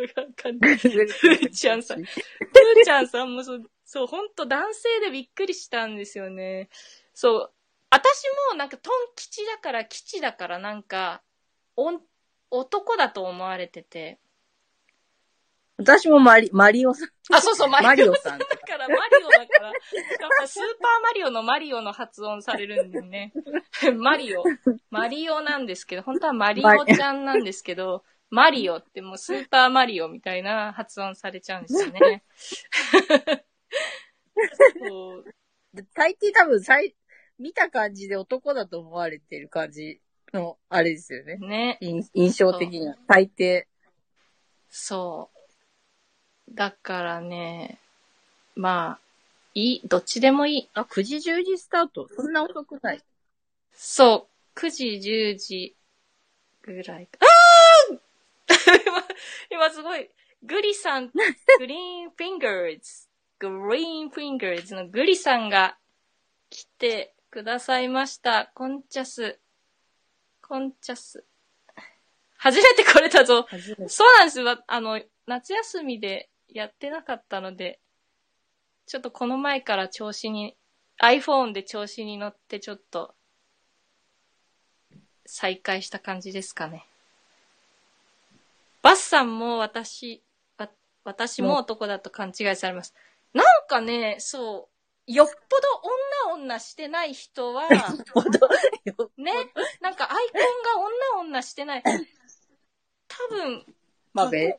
[0.52, 0.76] んない。
[0.76, 6.68] ふーちゃんさん ふーちゃんさんもそう、そう、ほんと男性でびっくりしたんですよね。
[7.14, 7.52] そう。
[7.90, 11.22] 私もなんかトン吉だから吉だからなんか、
[12.52, 14.20] 男だと思われてて。
[15.78, 17.10] 私もマリ、マリオさん。
[17.34, 18.40] あ、そうそう、マリオさん。
[18.40, 19.74] だから、マリオだから、やっ
[20.38, 23.32] ぱスーパーマリオのマリオの発音されるんだよね。
[23.96, 24.44] マリオ。
[24.90, 32.26] マリオなんですけど、本当はマリオちゃんなんですけど、マリオってもうスーパーマリオみたいな発音されちゃうんですよね。
[34.88, 35.26] そう
[35.94, 36.96] 大抵多分、さい、
[37.38, 40.02] 見た感じで男だと思われてる感じ
[40.34, 41.38] の、あれですよね。
[41.38, 41.78] ね。
[41.82, 42.96] 印印象的には。
[43.08, 43.66] 大抵。
[44.70, 45.30] そ
[46.48, 46.56] う。
[46.56, 47.80] だからね、
[48.56, 49.00] まあ、
[49.54, 50.70] いい、どっちでもいい。
[50.74, 52.08] あ、9時10時スタート。
[52.16, 53.04] そんな遅くない。
[53.74, 54.60] そう。
[54.60, 55.76] 9時、10時
[56.64, 57.20] ぐらいか。
[57.22, 58.00] あー
[58.86, 60.10] 今、今すごい、
[60.44, 61.12] グリさん、
[61.60, 63.07] グリーンフィンガーズ、
[63.40, 65.78] グリーンフィンガーズのグリさんが
[66.50, 68.52] 来てくださいました。
[68.54, 69.40] コンチャス。
[70.42, 71.24] コンチャス。
[72.38, 73.48] 初めて来れたぞ。
[73.88, 74.64] そうなんですよ。
[74.66, 77.80] あの、夏休みでやってなかったので、
[78.86, 80.56] ちょっとこの前から調子に、
[81.02, 83.14] iPhone で調子に乗ってちょっと、
[85.26, 86.86] 再開した感じですかね。
[88.82, 90.22] バスさんも私、
[90.58, 90.70] わ
[91.04, 92.96] 私も男だと勘違いされます。
[93.70, 94.70] なんかね、そ
[95.08, 95.34] う、よっぽ
[96.32, 99.34] ど女女してない人は、ね、
[99.82, 101.84] なんかアイコンが女女してない。
[101.84, 103.66] 多分、
[104.14, 104.58] まあ、べ、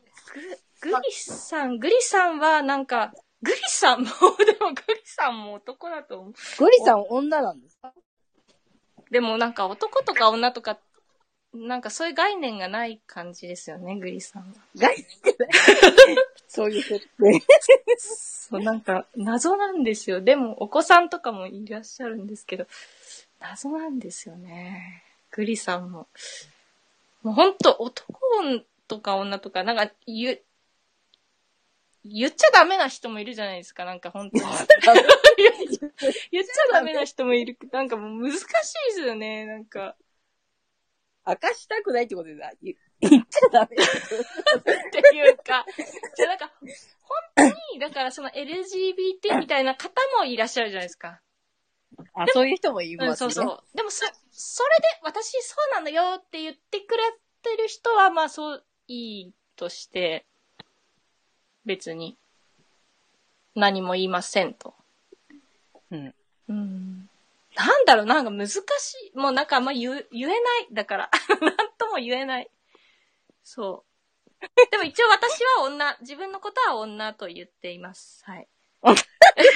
[0.81, 4.13] ググリさん、グリさんはなんか、グリさんも、で
[4.61, 6.33] もグリさんも男だと思う。
[6.59, 7.91] ゴリさん女なんですか？
[9.09, 10.79] でもなんか男とか女とか、
[11.53, 14.53] なんかそういう概念がない感じですよね、グリさんは。
[14.75, 15.49] 外してない。
[16.47, 17.09] そういう設定。
[17.97, 20.21] そう、なんか謎なんですよ。
[20.21, 22.67] でもお子さんとかもいらっしゃるんですけど、
[23.39, 25.03] 謎なんですよね。
[25.31, 26.07] グリさんも。
[27.23, 28.19] もうほんと男
[28.87, 30.41] とか女とか、なんか言う、
[32.05, 34.43] 言っちゃダメな人もいるじゃないですか、なんか本当に。
[36.31, 37.57] 言っちゃダメな人もいる。
[37.71, 38.51] なんかもう難しいで
[38.93, 39.95] すよね、なんか。
[41.29, 43.75] 明かしたくないってことでさ、言 言っちゃダメ。
[43.75, 45.65] っていうか、
[46.15, 46.51] じゃあなんか、
[47.35, 51.21] 本当に、だからその LGBT みたいな方もいらっしゃるじゃないですか。
[52.13, 53.31] あ、そういう人もいうん、ますね。
[53.31, 53.77] そうそう。
[53.77, 57.03] でもそ、それで、私そうなのよって言ってくれ
[57.41, 60.25] てる人は、まあそう、いいとして、
[61.65, 62.17] 別に、
[63.55, 64.75] 何も言いませんと。
[65.91, 66.15] うん。
[66.47, 66.88] うん。
[67.59, 68.61] なんだろう、なんか難し
[69.13, 69.17] い。
[69.17, 70.39] もうなんかあんま言う言えない。
[70.71, 72.49] だから、 なんとも言えない。
[73.43, 73.89] そう。
[74.71, 78.23] でも一応私は女、自分のことは女と言っています。
[78.23, 78.47] はい。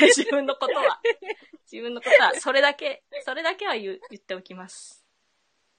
[0.02, 1.00] 自分のことは。
[1.72, 5.06] 自分のことは、それだけ、それだけは言う言っておきます。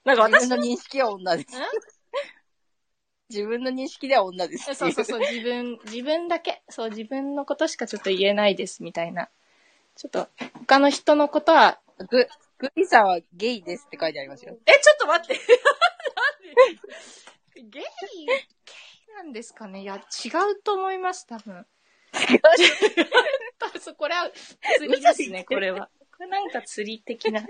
[0.04, 1.48] なんか私自分の認識は女です。
[3.28, 9.28] 自分の認識では女ですそうそうそう、自分、自分だけ、そう、自分のことしかちょっと言えないです、みたいな。
[9.96, 10.28] ちょっと、
[10.66, 11.78] 他の人のことは、
[12.08, 12.28] グ、
[12.58, 14.56] グリさんはゲイですって書いてありますよ。
[14.66, 15.40] え、ちょっと待って。
[17.54, 17.64] なんで？
[17.70, 17.88] ゲイ、ゲ
[18.22, 18.26] イ
[19.14, 19.82] なんですかね？
[19.82, 20.00] いや、違
[20.52, 21.64] うと思います、多分。
[23.58, 24.30] 多分そう、これは
[24.76, 25.88] 釣りですね、これは。
[26.16, 27.44] これなんか釣り的な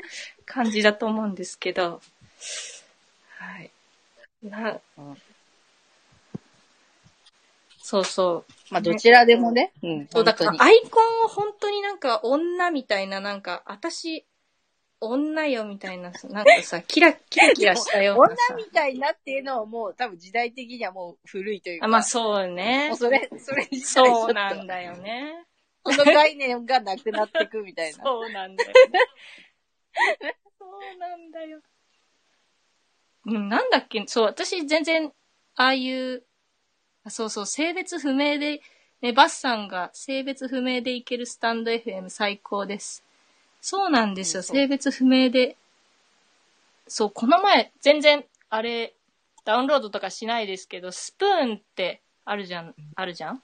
[0.47, 2.01] 感じだと思うんですけど。
[3.39, 3.71] はい。
[4.43, 5.17] なうん
[7.83, 8.53] そうそう。
[8.71, 9.73] まあ、どちらでもね。
[9.83, 10.09] うん。
[10.09, 14.27] そう、だからアイコンを本当になんか女みたいな、なんか、私、
[15.01, 18.55] 女よみたいな、なんかさ、 キラ、キラキラしたよう女なさ。
[18.55, 21.87] みたいなっていうのはもう多分時代的にはもう古いというか。
[21.87, 22.97] あ、まあそうねもう。
[22.97, 25.45] それ、それ自体そうなんだよね。
[25.85, 27.99] その概念がなくなってくみたいな。
[28.05, 29.01] そうなんだよね。
[30.59, 31.61] そうなんだよ。
[33.27, 34.03] うん、なんだっけ？
[34.07, 35.13] そう、私全然、
[35.57, 36.25] ああいう、
[37.05, 38.63] あそうそう、性別不明で、
[39.03, 43.05] ね、バスさんが性別不明でいけるスタンド FM 最高です。
[43.61, 45.57] そうなんですよ、性別不明で。
[46.87, 48.95] そう、この前、全然、あれ、
[49.45, 53.43] ダウンロードとかしないですけど、スプーンってあるじゃん、あるじゃん？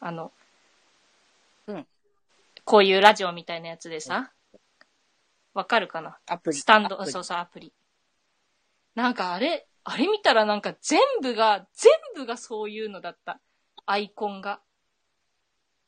[0.00, 0.32] あの、
[1.66, 1.86] うん。
[2.64, 4.32] こういうラジオみたいなやつでさ、
[5.54, 6.18] わかるかな？
[6.26, 6.56] アプリ。
[6.58, 7.72] スタンド、そうそう、アプリ。
[8.94, 13.40] なんかあれ、あれ見たらなんか全部が、全部がそういうのだった。
[13.86, 14.60] アイコンが。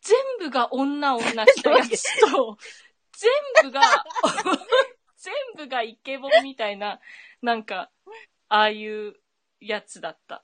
[0.00, 2.56] 全部が女女したやつと、
[3.12, 3.30] 全
[3.64, 3.82] 部が、
[5.18, 7.00] 全部がイケボみたいな、
[7.42, 7.90] なんか、
[8.48, 9.14] ああいう
[9.60, 10.42] やつだった。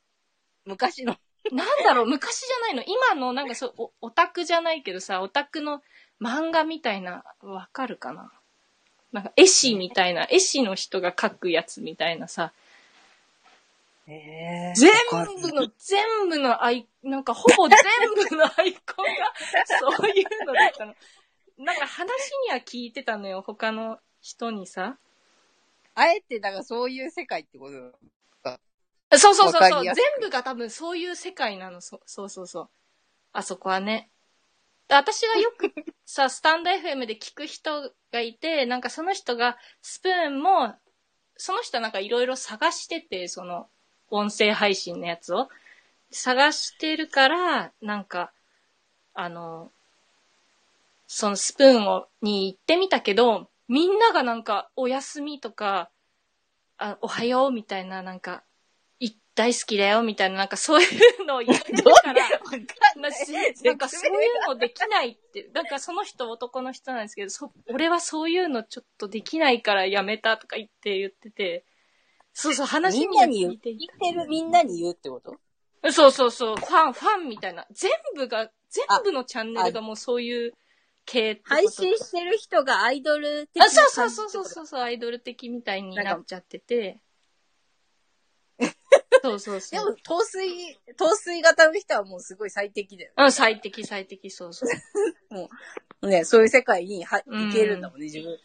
[0.65, 1.17] 昔の。
[1.51, 2.83] なんだろう、昔じゃないの。
[2.83, 5.83] 今の、なんかそう、おオタクじゃないけどさ、オタクの
[6.21, 8.33] 漫画みたいな、わかるかな
[9.13, 12.53] なんか、絵師みたいな、絵師の人が描くやつみたいなさ、
[14.09, 14.93] え全
[15.41, 17.79] 部の、全部のアイ、なんかほぼ全
[18.31, 19.33] 部のアイコンが、
[19.99, 20.95] そういうのだったの。
[21.59, 22.09] なんか話
[22.47, 24.99] には聞いてたのよ、他の人にさ。
[25.95, 27.99] あえて、だからそういう世界ってこと
[29.19, 29.85] そうそうそうそう。
[29.85, 31.81] 全部が多分そういう世界なの。
[31.81, 32.69] そそうそうそう。
[33.33, 34.11] あそこはね。
[34.89, 35.73] で私がよく
[36.05, 40.75] さ、 スタンド FM で聞く人がいて、なんかその人が、スプーンも、
[41.37, 43.69] その人なんかいろいろ探してて、その、
[44.11, 45.49] 音声配信のやつを。
[46.11, 48.33] 探してるから、なんか、
[49.15, 49.71] あの、
[51.07, 55.91] そのスプーンを、に行ってみたけど、みんながなんか、お休みとか、
[56.79, 58.43] あおはようみたいな、なんか、
[59.01, 60.87] い大好きだよみたいな、なんかそうい
[61.21, 62.15] うのを言ってるから、
[63.65, 71.65] なんかそういうのできないって、なんかその人男の人なんですけど、そ俺はそういうのちょっとできないからやめたとか言って言ってて、
[72.39, 73.53] そうそう、話みんなに言う。
[73.53, 75.91] 聞いて言ってるみんなに言うってこと？
[75.91, 77.67] そうそうそう、ファン、ファンみたいな。
[77.73, 80.53] 全部が、全部のチャンネルがもうそういう
[81.07, 87.01] 系配信してる人がアイドル的あ、なそうそうそうそうそうそう、アイドル的みたいになっちゃってて。
[89.23, 93.13] そうそうそでもう。、糖水、糖水型の人はもうすごい最適だよ。
[93.17, 94.67] うん、最適最適、そうそ
[96.03, 96.07] う。
[96.07, 98.39] ね、そういう世界にはうん行けるんだもんね、自分。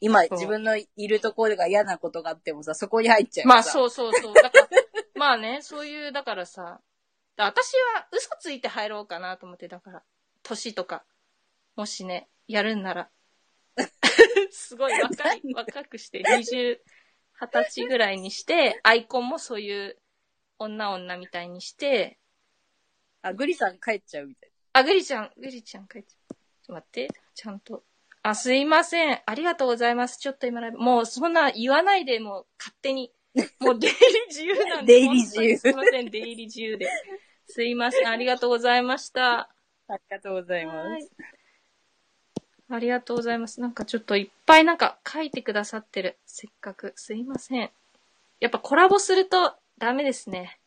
[0.00, 3.48] 今、自分のいるところが嫌なことがあってもさ、そこに入っちゃう。
[3.48, 4.34] まあそうそうそう。
[4.34, 4.68] だから、
[5.14, 6.80] まあね、そういう、だからさ、
[7.36, 10.02] だ私は嘘ついて入ろうかなと思って、だから、
[10.42, 11.04] 年とか、
[11.76, 13.10] もしね、やるんなら。
[14.50, 16.80] すごい若い、若くして、20、
[17.40, 19.98] 20歳ぐらいにして、アイコンもそういう
[20.58, 22.18] 女女みたいにして、
[23.22, 26.34] あ、グリさん帰っちゃうみたいあ、グリちゃん、グリちゃん帰っちゃう。
[26.34, 27.84] ちょっと待って、ちゃんと。
[28.26, 29.20] あ、すいません。
[29.26, 30.18] ありがとうございます。
[30.18, 33.12] ちょっと今ライブ、もうそんな言わないで、もう勝手に。
[33.60, 34.94] もう出入り自由なんで。
[34.94, 36.88] 出入り自由すいません、出入り自由で。
[37.46, 39.20] すいません、ありがとうございました。
[39.20, 39.48] な。
[39.88, 41.10] ありがとうございまはいす。
[42.70, 43.60] ありがとうございます。
[43.60, 46.16] なんかちょっといっぱいなんか書いてくださってる。
[46.24, 46.94] せっかく。
[46.96, 47.70] すいません。
[48.40, 50.58] やっぱコラボするとダメですね。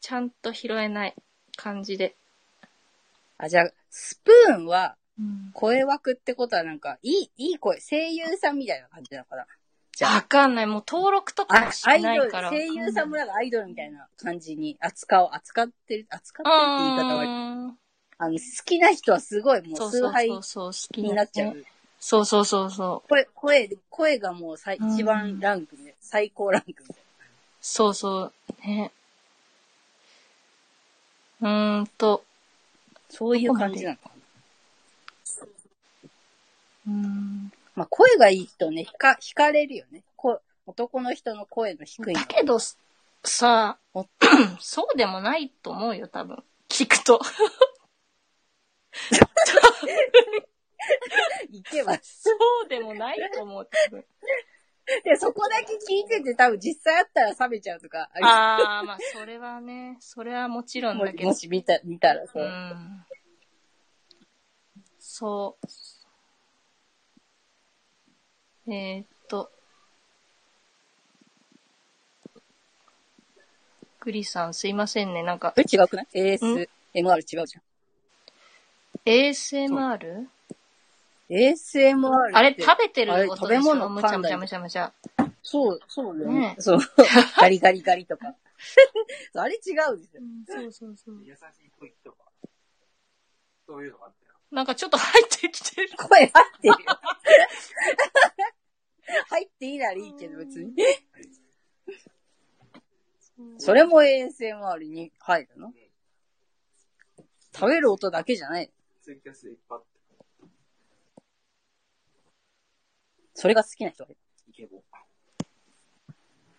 [0.00, 1.14] ちゃんと拾えない
[1.56, 2.16] 感じで。
[3.38, 9.46] あ、じゃあ、スプーンは、うん声枠ってことはなんか、いい、いい声、声優さんみたいな感じなのかな？
[9.96, 10.66] じゃわあ、かんない。
[10.66, 12.50] もう登録とかしアイドル、ないから。
[12.50, 17.78] 声優さんもなんかアイドルみたいな感じに扱う、扱ってる、扱ってるって言い方は、うん。
[18.18, 20.28] あの、好きな人はすごいもそう崇拝
[20.96, 21.64] になっちゃねう。
[22.00, 23.08] そうそうそうそう。
[23.08, 26.94] 声、声、声がもう最うん一番ランクで、最高ランクで。
[27.60, 28.32] そうそう。
[28.66, 28.90] ね。
[31.40, 32.24] うーんと、
[33.10, 34.13] そういう感じなのかな。
[36.86, 37.52] うーん。
[37.74, 40.04] まあ、声がいい人ね、ひか、惹かれるよね。
[40.16, 42.26] こ男の人の声の低いのだ。
[42.26, 42.58] けど、
[43.22, 44.06] さお、
[44.60, 46.42] そうでもないと思うよ、多分。
[46.68, 47.20] 聞くと。
[51.50, 51.98] いけば。
[52.02, 52.30] そ
[52.64, 54.04] うでもないと思う、多分。
[55.04, 61.34] で、そこだけ聞いてて多分実際あったら冷めちゃうとかありあー、まあ、それはね、それはもちろんもだけども。
[61.34, 62.46] し見た、見たらそうう。
[62.46, 63.06] ん。
[64.98, 65.66] そう。
[68.66, 69.50] えー、っと。
[74.00, 75.22] グリさんすいませんね。
[75.22, 77.62] なんかえ、、違くない ?AS、MR 違うじゃん。
[79.06, 80.26] ASMR?
[81.30, 82.34] ASMR って。
[82.34, 83.62] あれ、食べてあれる音でしょ？
[83.64, 84.92] 食べ物むちゃむちゃむちゃむちゃ。
[85.42, 86.56] そう、そうだよねね。
[86.58, 86.78] そう。
[87.38, 88.34] ガリガリガリとか。
[89.34, 90.22] あれ違うんですよ。
[90.46, 91.22] そうそうそう。
[91.24, 92.30] 優しい空気とか、
[93.66, 94.23] そういうのがあったよ。
[94.54, 95.90] なんかちょっと入ってきてる。
[95.96, 96.76] 声入ってるよ。
[99.28, 100.72] 入っていいならいいけど別に。
[103.58, 105.72] それも ASMR に入るの？
[107.52, 108.70] 食べる音だけじゃない。
[113.34, 114.16] それが好きな人がい。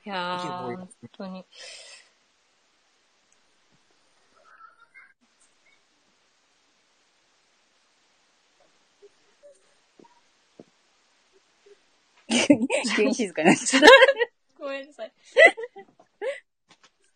[0.06, 1.46] いやー、本当に。
[12.96, 13.84] 急に静かになっちゃっ
[14.60, 15.14] ごめんなさい。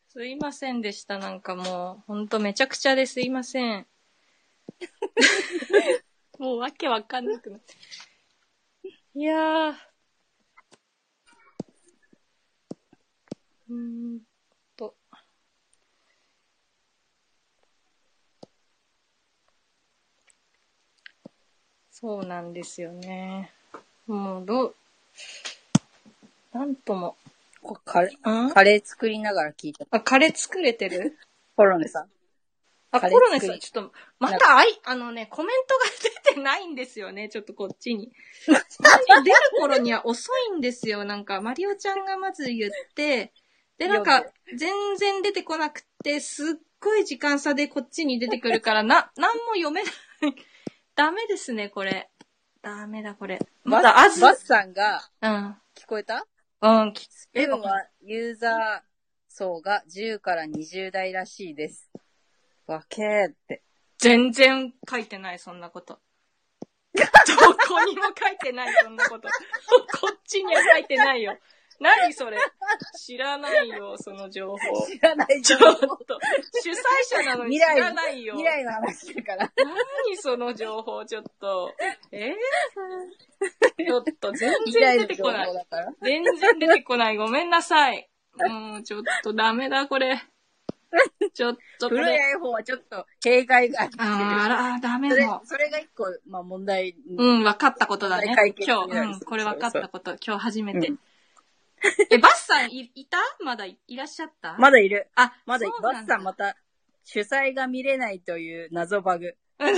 [0.07, 1.17] すいませんでした。
[1.17, 3.87] なんかもう、ほんとめちゃくちゃですいません。
[6.39, 7.75] もうわけわかんなくなって。
[9.15, 9.75] いやー。
[13.69, 14.21] うーん
[14.75, 14.95] と。
[21.91, 23.51] そうなんですよね。
[24.07, 24.75] もう、どう、
[26.53, 27.15] なんとも。
[27.61, 29.85] こカレあー、カレー作りながら聞いた。
[29.91, 31.17] あ、カレー作れてる？
[31.55, 32.09] コロネさん。
[32.91, 35.81] あ、コロネさん、ちょっと、また、あい、あのね、コメントが
[36.25, 38.11] 出てないんですよね、ちょっとこっちに。
[38.47, 38.61] 出る
[39.59, 43.31] 頃には遅いんですよ、なんか、マリオちゃんがまず言って、
[43.77, 44.25] で、なんか、
[44.57, 49.93] 全然出てこなくて、すっごい時間差でこっちに出てくるから、な、なんも読めない。
[50.95, 52.09] ダメですね、これ。
[52.61, 53.39] ダメだ、これ。
[53.63, 55.55] まだ、あず、バさんがうん。
[55.75, 56.25] 聞こえた？
[56.61, 58.81] うん、きスプーンはユーザー
[59.29, 61.89] 層が10から20代らしいです。
[62.67, 63.63] わけーって。
[63.97, 65.99] 全然書いてない、そんなこと。
[66.95, 67.03] ど
[67.67, 69.29] こにも書いてない、そんなこと。
[70.01, 71.37] こっちには書いてないよ。
[71.79, 72.37] 何それ？
[72.97, 74.57] 知らないよ、 その情報。
[74.87, 75.95] 知らないちょ情っと報。、
[76.61, 76.75] 主催
[77.05, 78.35] 者なのに知らないよ。
[78.35, 79.51] 未来の話だから。
[79.57, 81.73] 何その情報、ちょっと。
[82.11, 82.31] え？
[83.79, 85.49] ー、 ちょっと全未然出てこない。
[86.01, 87.17] 全然出てこない。
[87.17, 88.09] ごめんなさい。
[88.49, 90.21] もう、ちょっとダメだ、これ。
[91.33, 92.35] ちょっとこ古いれ。
[92.35, 94.03] iPhone はちょっと警戒があってる。
[94.03, 95.47] あら、ダメそれもう。
[95.47, 96.95] それが一個、まあ問題。
[97.17, 98.35] うん、分かったことだね。
[98.57, 100.89] 今日、うん、これ分かったこと、今日初めて。
[100.89, 100.99] うん
[102.11, 103.17] え、バスさんい、いた？
[103.43, 104.55] まだいいらっしゃった？
[104.57, 105.09] まだいる。
[105.15, 105.75] あ、まだいる。
[105.81, 106.57] そうなんだバスさんまた、
[107.03, 109.35] 主催が見れないという謎バグ。
[109.59, 109.75] う ん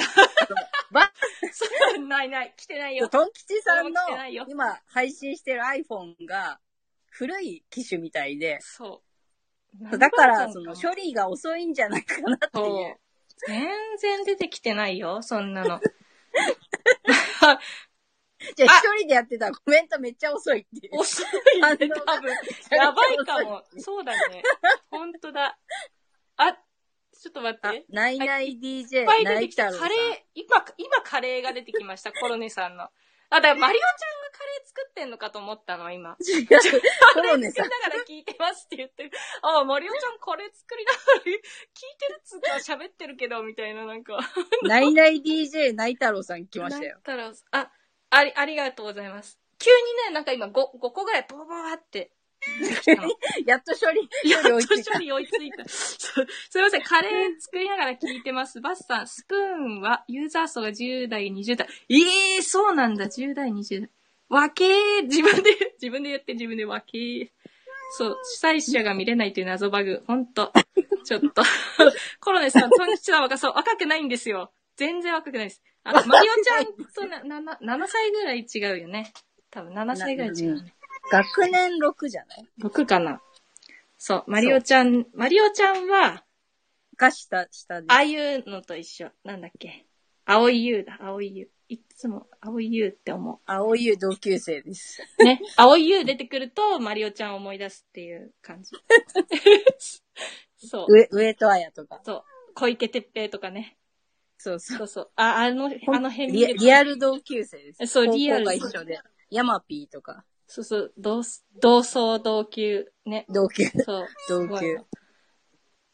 [0.91, 1.11] バ
[1.53, 3.07] そうないない、来てないよ。
[3.07, 6.59] トン吉さんのそれも来てないよ今配信してる iPhone が
[7.09, 9.01] 古い機種みたいで、そ
[9.89, 9.97] う。
[9.97, 12.97] だから、その処理が遅いんじゃないかなってそいうう。。
[13.47, 15.79] 全然出てきてないよ、そんなの。
[18.55, 20.99] じゃああ一人でやってたらコメントめっちゃ遅いっていう。
[20.99, 22.35] 遅いね、が多分。
[22.71, 23.63] やばいかも。
[23.77, 24.43] そうだね。
[24.89, 25.57] ほんとだ。
[26.37, 27.85] あ、ちょっと待って。
[27.89, 29.71] ナイナイ DJ いっぱいナ出てきた。
[29.71, 32.89] カレー、今、今カレーが出てきました、コロネさんの。
[33.33, 36.17] あ、だからマリオちゃんがカレー作ってんのかと思ったの、今。
[36.19, 36.47] 違う。
[37.13, 37.81] コロネさん作り。
[37.83, 39.11] ながら聞いてますって言ってる。
[39.41, 44.17] あ、マリオちゃんカレー作りながら聞いてるっつうか喋ってるけど、みたいな、なんか。
[44.63, 46.99] ナイナイ DJ ナイタロウさん来ましたよ。
[47.05, 47.71] なんだろうあ、
[48.11, 49.39] あり、ありがとうございます。
[49.57, 52.11] 急にね、なんか今 5, 5個ぐらいボボボーって。
[53.45, 54.99] やっと処理、やっと処理追いついた処。
[54.99, 55.69] 理追いついた。
[55.69, 58.59] すいません、カレー作りながら聞いてます。
[58.61, 61.67] バスさん、スプーンはユーザー層が10代、20代。
[61.89, 63.89] ええー、そうなんだ、10代、20代。
[64.29, 67.29] わけー、自分で、自分で言って自分でわけー。
[67.91, 70.03] そう、主催者が見れないという謎バグ。
[70.07, 70.51] ほんと。
[71.03, 71.43] ちょっと。
[72.19, 74.51] コロネさん、トンチさんはそう、若くないんですよ。
[74.77, 75.61] 全然若くないです。
[75.83, 79.13] あ、マリオちゃん とな、な、7歳ぐらい違うよね。
[79.49, 80.73] 多分7歳ぐらい違うね。
[81.11, 83.21] 学年6じゃない？6かな。
[83.97, 86.23] そう、マリオちゃん、マリオちゃんは、
[86.97, 87.87] が下、下で。
[87.89, 89.11] ああいうのと一緒。
[89.23, 89.85] なんだっけ。
[90.25, 91.49] 青い優だ、青い優。
[91.67, 95.01] いっつも青い優って思青い同級生です。
[95.19, 95.23] う。
[95.23, 95.41] ね。
[95.55, 98.71] 青い優出てくると、マリオちゃんを思い出すっていう感じ。
[100.57, 100.85] そう。
[100.89, 102.01] 上、上戸彩とか。
[102.03, 102.23] そう。
[102.55, 103.77] 小池徹平とかね。
[104.41, 104.87] そうそう。
[104.87, 105.11] そう。
[105.15, 107.85] あ、あの、あの辺見リリアル同級生です。
[107.85, 108.99] そうリアルが一緒で。
[109.29, 110.93] ヤマピーとか、そうそう。
[110.97, 111.23] 同、
[111.61, 112.91] 同窓同級。
[113.05, 113.25] ね。
[113.29, 113.65] 同級。
[113.85, 114.07] そう。
[114.27, 114.77] 同級。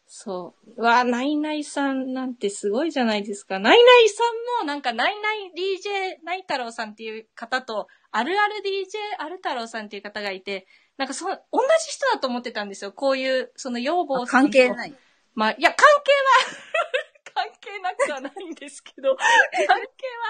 [0.08, 0.74] そう。
[0.78, 3.60] うわ、ナイナイさんなんてすごいじゃないですか。
[3.60, 4.24] ナイナイさ
[4.62, 10.66] んも、なんか、ナイナイ DJ ナイ太郎さんっていう方と、あるある DJ アル太郎さんっていう方がいて、
[10.98, 12.94] なんかそ、同じ人だと思ってたんですよ。
[12.94, 14.94] こういう、その養あ母さんと関係ない。
[15.36, 16.58] まあ、いや、関係は、
[17.07, 17.07] 関
[17.60, 19.26] 係なくはないんですけど、 関
[19.68, 19.82] 係は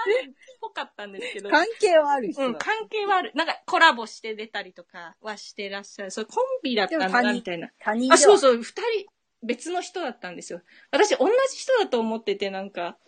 [0.06, 1.50] あるっぽかったんですけど。
[1.50, 2.46] 関係はある人だ。
[2.48, 3.32] うん、関係はある。
[3.34, 6.10] なんか、コラボして出たりとかはしてらっしゃる。
[6.10, 7.70] そう、コンビだったんだみたいな。
[7.78, 9.06] 他人あ、そうそう、二人、
[9.42, 10.62] 別の人だったんですよ。
[10.90, 12.98] 私、同じ人だと思ってて、なんか、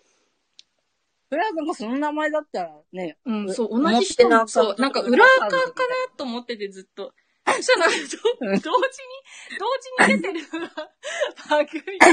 [1.31, 3.17] それはなんかその名前だったらね。
[3.25, 7.15] うん、うそう、同表じ人そう、なんか裏垢かなと思ってて、ずっと。
[7.57, 7.95] そしたら、ど
[8.41, 9.67] うん同時に、同
[10.07, 10.47] 時に出てる
[11.49, 12.07] 番組が、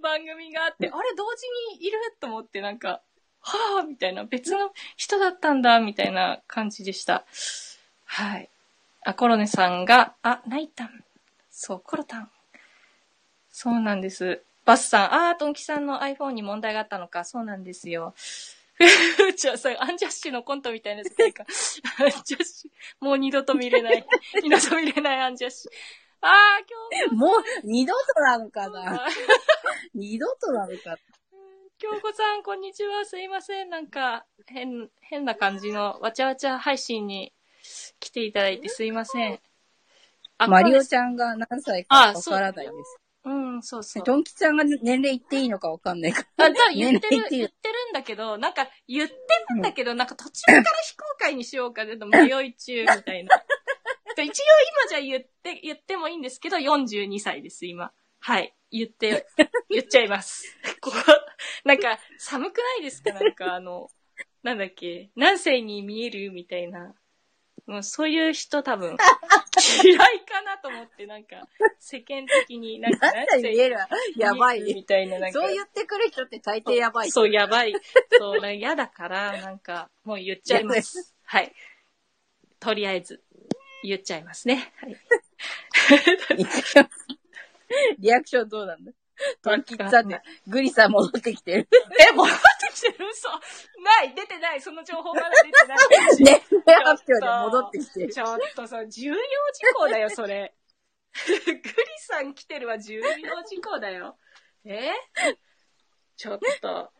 [0.00, 1.46] 番組があって、あれ、同時
[1.78, 1.98] にいる？
[2.20, 3.02] と思って、なんか、
[3.40, 7.24] はぁ、みたいな、別の人だったんだ、みたいな感じでした。
[8.06, 8.48] はい。
[9.02, 11.04] あ、コロネさんが、あ、ナイタン。
[11.50, 12.30] そう、コロタン。
[13.50, 14.42] そうなんです。
[14.64, 18.14] バスさん、あー、トンキさんの iPhone に問題があったのか、そうなんですよ。
[19.36, 21.46] じゃあさ、アンジャッシュのコントみたいな世界観。
[22.00, 22.70] アンジャッシュ。
[23.04, 24.06] もう二度と見れない。
[24.42, 25.70] 二度と見れないアンジャッシュ。
[26.20, 29.08] あー、今日もう二度となのかなは、
[29.94, 30.96] 二度となのか。
[31.78, 33.04] 京子さん、こんにちは。
[33.04, 33.70] すいません。
[33.70, 37.32] なんか、変、変な感じのわちゃわちゃ配信に
[38.00, 39.40] 来ていただいてすいません。
[40.38, 43.03] あマリオちゃんが何歳かわからないです。
[43.24, 44.04] うん、そうそう。
[44.04, 46.44] トンキちゃんが年齢言っていいのかわかんないから。
[46.46, 49.14] あ、じゃあ 言ってる言ってるんだけど、なんか言って
[49.50, 53.30] るんだけど、なんか途中から非公開にしようかちょっと迷い中みたいな。
[54.16, 54.44] で一応
[54.84, 57.92] 今じゃ言って、言ってもいいんですけど、42歳です、今。
[58.20, 58.54] はい。
[58.70, 59.26] 言って、
[59.70, 60.56] 言っちゃいます。
[60.80, 60.96] ここ、
[61.64, 63.12] なんか寒くないですか？
[63.12, 63.88] なんかあの、
[64.42, 66.30] なんだっけ、何歳に見える？
[66.30, 66.94] みたいな。
[67.66, 68.96] もうそういう人多分、
[69.82, 71.48] 嫌いかなと思って、なんか、
[71.78, 75.40] 世間的になんか何歳見えるわやばいみたいな、なんか。
[75.40, 77.10] そう言ってくる人って大抵やばい。
[77.10, 77.74] そう、やばい。
[78.18, 81.14] そう、なんか嫌だから、なんか、もう言っちゃいます。
[81.24, 81.54] はい。
[82.60, 83.22] とりあえず、
[83.82, 84.72] 言っちゃいますね。
[84.76, 84.96] はい。
[87.98, 88.92] リアクションどうなんだ？
[89.42, 91.68] トンキさんで、グリさん戻ってきてる。
[92.00, 92.42] え、戻って
[92.74, 93.08] きてる？
[93.10, 93.38] 嘘な
[94.02, 95.78] い出てないその情報まだ出てない。
[96.24, 96.42] ね、
[96.84, 98.12] 発表で戻ってきてる。
[98.12, 99.20] ちょっとさ、重要事
[99.74, 100.52] 項だよ、それ。
[101.24, 101.40] グリ
[101.98, 103.04] さん来てるは重要
[103.44, 104.18] 事項だよ。
[104.64, 104.90] え？
[106.16, 106.92] ちょっと。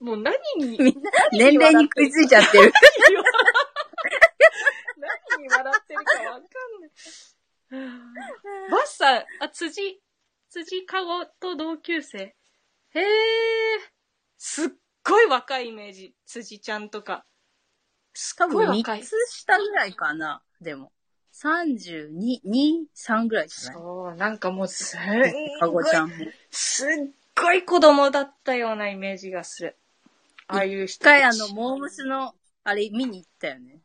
[0.00, 2.72] もう何に、みんな、年齢に食いついちゃってる。
[5.36, 6.50] 何に笑ってるかわかんない。
[8.70, 10.00] バッサン、あ、辻、
[10.56, 12.18] 辻かごと同級生。
[12.18, 12.34] へ
[12.94, 13.04] え、
[14.38, 14.68] すっ
[15.04, 16.14] ごい若いイメージ。
[16.24, 17.26] 辻ちゃんとか。
[18.14, 19.02] すっ3ごい若い。
[19.02, 20.40] つ下ぐらいかな。
[20.62, 20.92] でも。
[21.34, 23.82] 32、2、3ぐらいじゃない？
[23.82, 25.00] そう、なんかもうすっ
[25.60, 26.14] かごごいちゃんも。
[26.50, 26.88] すっ
[27.38, 29.76] ごい子供だったようなイメージがする。
[30.46, 31.02] ああいう人。
[31.02, 32.34] 一回あの、モームスの、
[32.64, 33.80] あれ見に行ったよね。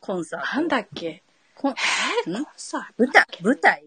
[0.00, 0.56] コンサート。
[0.56, 1.22] なんだっけ？
[1.54, 1.74] こん
[2.26, 2.46] えん？
[2.56, 3.26] さ舞台？
[3.42, 3.84] 舞台？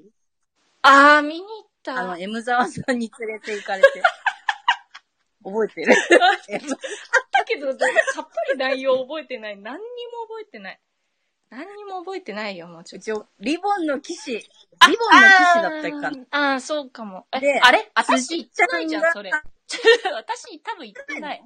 [0.83, 1.99] あー、見に行った。
[1.99, 3.87] あの、M 沢さんに連れて行かれて。
[5.43, 5.93] 覚えてる
[7.31, 9.57] だけど、さっぱり内容覚えてない。
[9.57, 10.79] 何にも覚えてない。
[11.49, 13.27] 何にも覚えてないよ、もうちょっと。
[13.39, 16.07] リボンの騎士、リボンの騎士だったっけかな。
[16.07, 17.27] あーあー、そうかも。
[17.31, 19.31] えで、あれ私行ってないじゃん、それ。
[20.13, 21.43] 私多分行ってない。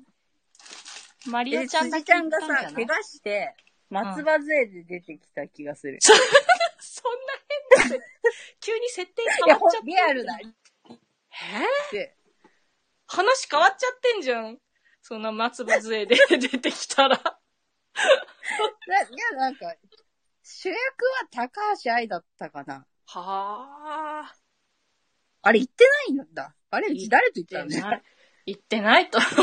[1.25, 3.53] マリで、オちゃんだ辻け行ったちゃんがさ、怪我して、
[3.89, 5.99] 松葉杖で出てきた気がする。
[6.79, 7.19] そんな
[7.79, 8.03] 変な設、
[8.61, 9.87] 急に設定変わっちゃって。
[9.87, 10.39] リアルだ。
[11.91, 11.95] え？
[11.95, 12.17] で、
[13.07, 14.59] 話変わっちゃってんじゃん。
[15.01, 17.17] そんな松葉杖で 出てきたら。
[17.17, 19.73] ないや、なんか、
[20.43, 22.85] 主役は高橋愛だったかな。
[23.05, 24.35] はあ。
[25.41, 26.55] あれ言ってないんだ。
[26.69, 28.03] あれ、うち誰と言ったのね。
[28.45, 29.09] 言ってない。
[29.09, 29.41] 言ってない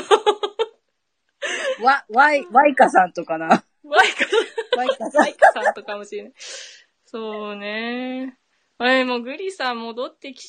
[1.78, 1.82] と。
[1.82, 3.64] わ、ワイ、ワイカさんとかな。
[3.84, 4.26] ワイカ
[4.76, 5.10] ワイカさん。
[5.12, 6.32] サイカさんとかもしれない。
[7.14, 8.36] そうね。
[8.76, 10.48] あれ、もうグリさん戻ってき、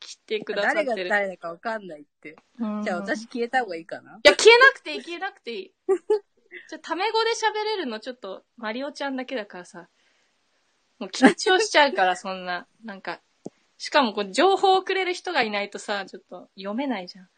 [0.00, 0.86] 来てくださってる。
[0.86, 2.36] 誰が誰だかわかんないって。
[2.58, 5.72] うんじゃあ私消えた方がいいかないや、消えなくていい、消えなくていい。
[6.68, 9.88] じゃあ、タメ語で喋れるのちょっと、マリオちゃんだけだからさ。
[10.98, 12.66] もう緊張しちゃうから、 そんな。
[12.84, 13.20] なんか。
[13.78, 17.28] しかも、こう、情報をくれる人がいないとさ、ちょっと読めないじゃん。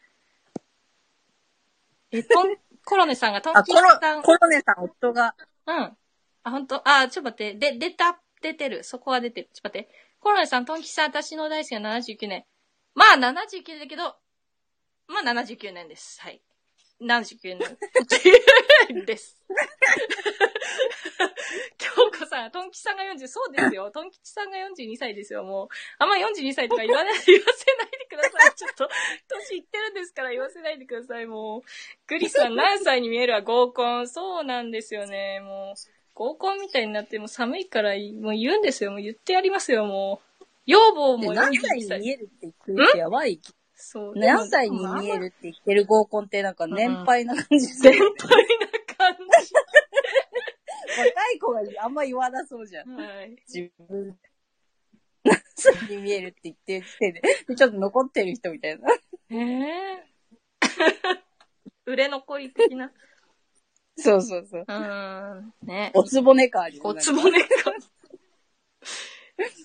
[2.09, 5.35] え、トン、 コロネさんがトンあ、キコロさん、、コロネさん、夫が、
[5.67, 5.97] うん。
[6.47, 6.81] あ、本当？
[6.87, 7.53] あ、ちょっと待って。
[7.73, 8.83] で、出た、出てる。
[8.83, 9.49] そこは出てる。
[9.53, 9.89] ちょっと待って。
[10.19, 12.45] コロネさん、トンキさん、私の大好きな79年。
[12.93, 14.15] まあ、79年だけど、
[15.07, 16.21] まあ、79年です。
[16.21, 16.41] はい。
[17.01, 17.77] 79年。
[19.05, 19.37] です。
[21.77, 23.91] 京子さん、トンキさんが40、そうですよ。
[23.91, 25.67] トンキさんが42歳ですよ、もう。
[25.99, 28.53] あんま42歳とか言わない、言わせないでください。
[28.55, 28.89] ちょっと、
[29.27, 31.63] 年いってるんですから言わせないでください、もう。
[32.07, 34.07] グリスさん何歳に見えるわ、合コン。
[34.07, 35.79] そうなんですよね、もう。
[36.17, 38.89] 合コンみたいになってもう寒いから、もう言うんですよ。
[38.89, 40.43] もう言ってやりますよ、もう。
[40.65, 43.39] 養母もで何歳42に見えるって言ってやばい。
[43.75, 44.13] そう。
[44.15, 48.15] 何歳に見えるるって言ってる合コンってなんか年配な感じ先で、輩な
[48.97, 49.15] 感
[50.97, 52.85] 若い子があんま言わなそうじゃん。
[52.85, 52.91] じ。
[53.03, 53.35] はい。
[53.47, 54.17] 自分。
[55.23, 58.89] 何歳に見えるって言ってる時点で、でちょっと残ってる人みたいな。
[59.29, 60.03] ええ
[61.85, 62.91] 売れ残り的な。
[63.97, 64.65] そうそうそう。
[64.67, 65.53] うーん。
[65.63, 65.91] ね。
[65.93, 66.81] おつぼねかあるよ。
[66.85, 67.47] おつぼねか。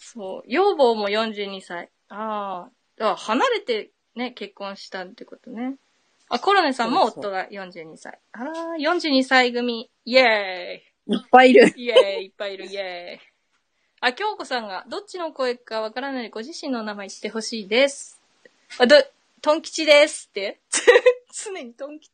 [0.00, 0.42] そう。
[0.46, 1.90] 養母も42歳。
[2.08, 2.68] あ
[2.98, 3.10] あ。
[3.12, 5.76] あ、離れてね、結婚したってことね。
[6.28, 8.18] あ、コロネさんも夫が42歳。
[8.32, 8.46] ああ、
[8.78, 9.90] 42歳組。
[10.04, 11.14] イェーイ。
[11.14, 11.72] いっぱいいる。
[11.76, 13.20] イェーイ、いっぱいいる、イェーイ。
[14.00, 18.20] あ、京子さんが、どっちの声かわからないでご自身の名前言ってほしいです。
[18.78, 18.96] あ、ど、
[19.42, 20.60] トン吉ですって
[21.34, 22.12] 常にトン吉、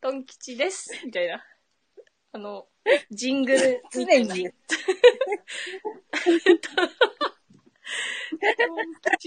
[0.00, 0.90] トン吉です。
[1.04, 1.42] みたいな。
[2.36, 2.68] あの、
[3.10, 4.34] ジングル 常みたいな。
[4.34, 4.44] に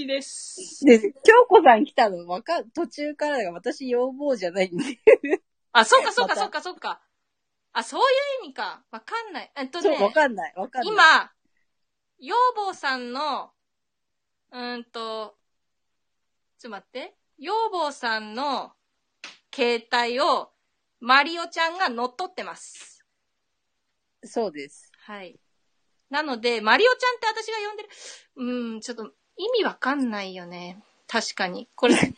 [0.07, 0.85] です。
[0.85, 4.99] で、京子さん来たの、わか、途中からだが私要望じゃないんで。
[5.71, 7.01] あ、そうかそうかそうかそうか。
[7.71, 8.03] あ、そうい
[8.43, 8.83] う意味か。
[8.91, 9.51] わかんない。
[9.55, 10.93] えっとそう、ね、わかんない、わかんない。
[10.93, 11.31] 今、
[12.19, 13.51] 養坊さんの、
[14.51, 15.35] うーんと、
[16.59, 17.15] ちょっと待って。
[17.39, 18.73] 養坊さんの
[19.51, 20.51] 携帯を、
[20.99, 22.98] マリオちゃんが乗っ取ってます。
[24.23, 24.91] そうです。
[25.05, 25.39] はい。
[26.09, 27.89] なので、マリオちゃんって私が呼んでる、
[28.35, 30.83] うーん、ちょっと意味わかんないよね。
[31.07, 31.67] 確かに。
[31.75, 32.13] これ 書い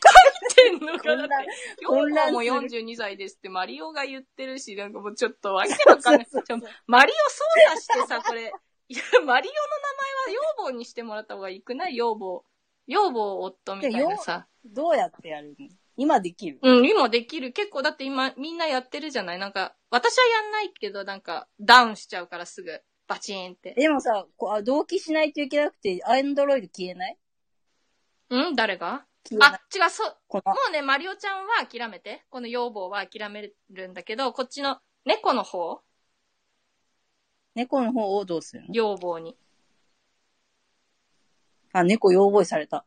[0.54, 1.34] てんのかなって。
[1.80, 6.26] 養混乱坊もする42歳ですってマリオが言ってるし、なんかもうちょっとわけわかんない。
[6.86, 8.52] マリオ操作してさ、これ。
[8.88, 9.58] いや、マリオの
[10.28, 11.96] 名前は養母にしてもらった方がいいくない？
[11.96, 12.44] 養母。
[12.86, 14.46] 養母夫みたいなさ。
[14.64, 15.68] どうやってやるの？
[15.96, 16.58] 今できる？
[16.62, 17.52] うん、今できる。
[17.52, 19.38] 結構だって今みんなやってるじゃない？
[19.38, 23.74] なんか、私はやんないけど、なんか、ダウンしちゃうからすぐ、バチーンって。
[23.74, 27.18] でもさ、こうあ同期しないといけなくて、アンドロイド消えない？
[28.30, 28.54] うん？
[28.56, 29.04] 誰が？
[29.28, 29.60] 消えない。
[29.60, 30.52] あ、違う、そう、この。
[30.52, 32.24] もうね、マリオちゃんは諦めて。
[32.30, 35.82] この養母は諦めるんだけど、こっちの猫の方、
[37.54, 38.68] 猫の方をどうするの？
[38.72, 39.36] 養母に。
[41.74, 42.86] あ、猫要望された。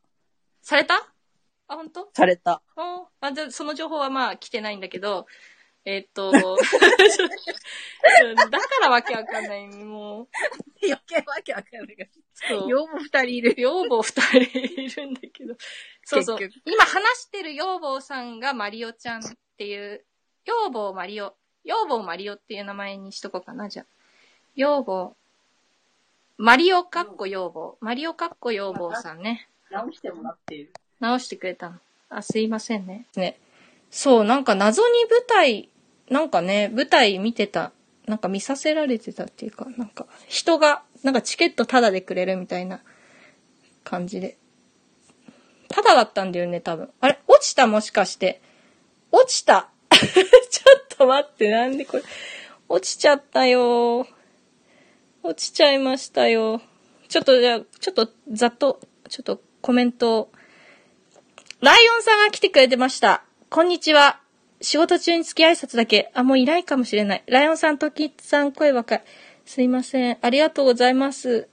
[0.62, 1.14] された？
[1.68, 2.09] あ、本当？
[2.13, 2.61] された。
[2.76, 5.28] ああ、じゃあその情報はまあ来てないんだけど、
[5.86, 6.47] えっと、 だか
[8.82, 9.68] らわけわかんない。
[9.68, 10.28] もう、
[10.84, 12.68] 余計わけわかんないけそうど。。
[12.68, 13.61] 養母二人いる。
[13.61, 15.55] 養母二人いるんだけど。
[16.03, 16.59] そうそう結。
[16.66, 20.03] 今話してる養母さんがマリオちゃんっていう、
[20.45, 23.86] 養母マリオ、養母マリオっていう名前にしとこうかな、じゃあ。
[24.55, 25.16] 養母、
[26.38, 27.78] マリオかっこ養母。
[27.80, 29.49] マリオかっこ養母さんね。
[29.70, 30.74] 直してもらっている。
[31.00, 31.76] 直してくれたの。
[32.10, 33.06] あ、すいませんね。
[33.16, 33.39] ね。
[33.91, 35.70] そう、なんか謎に舞台、
[36.10, 37.72] なんかね、舞台見てた。
[38.06, 42.82] なんか見させられてたっていうか、なんか人が、なんかチケットタダでくれるみたいな
[43.84, 44.38] 感じで。
[45.70, 46.89] タダだったんだよね、多分。
[47.02, 48.41] あれ落ちたもしかして。
[49.12, 50.02] 落ちた ちょ
[50.78, 52.04] っと待って、なんでこれ。
[52.68, 54.08] 落ちちゃったよ
[55.24, 56.62] 落ちちゃいましたよ。
[57.08, 58.80] ちょっとじゃあ、ちょっとざっと、
[59.10, 60.32] ちょっとコメントを
[61.66, 63.24] ライオンさんが来てくれてました。
[63.49, 64.22] こんにちは。
[64.61, 66.11] 仕事中に付き挨拶だけ。
[66.13, 67.24] あ、もういないかもしれない。
[67.26, 69.03] ライオンさん、トキッさん、声若い。
[69.45, 70.18] すいません。
[70.22, 71.47] ありがとうございます。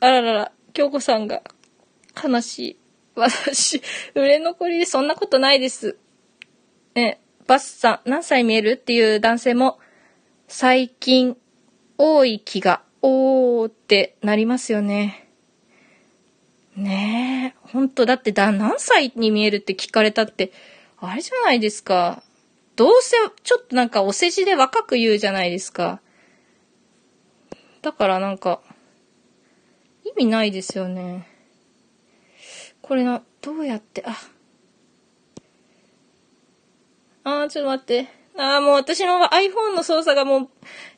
[0.00, 1.42] あららら、京子さんが、
[2.16, 2.76] 悲しい。
[3.14, 3.82] 私、
[4.16, 5.98] 売れ残りでそんなことないです。
[6.94, 9.80] え、バスさん、何歳見えるっていう男性も、
[10.48, 11.36] 最近、
[11.98, 15.28] 多い気が、おーってなりますよね。
[16.74, 20.52] ねえ、ほんと、だってだ、何歳に見えるって聞かれたって、
[20.98, 22.22] あれじゃないですか。
[22.76, 26.00] どうせ、ちょっとなんかお世辞で若く言うじゃないですか。
[27.82, 28.60] だからなんか、
[30.04, 31.28] 意味ないですよね。
[32.82, 34.16] これな、どうやって、あ。
[37.22, 38.08] あー、ちょっと待って。
[38.36, 40.48] あー、もう私の iPhone の操作がもう、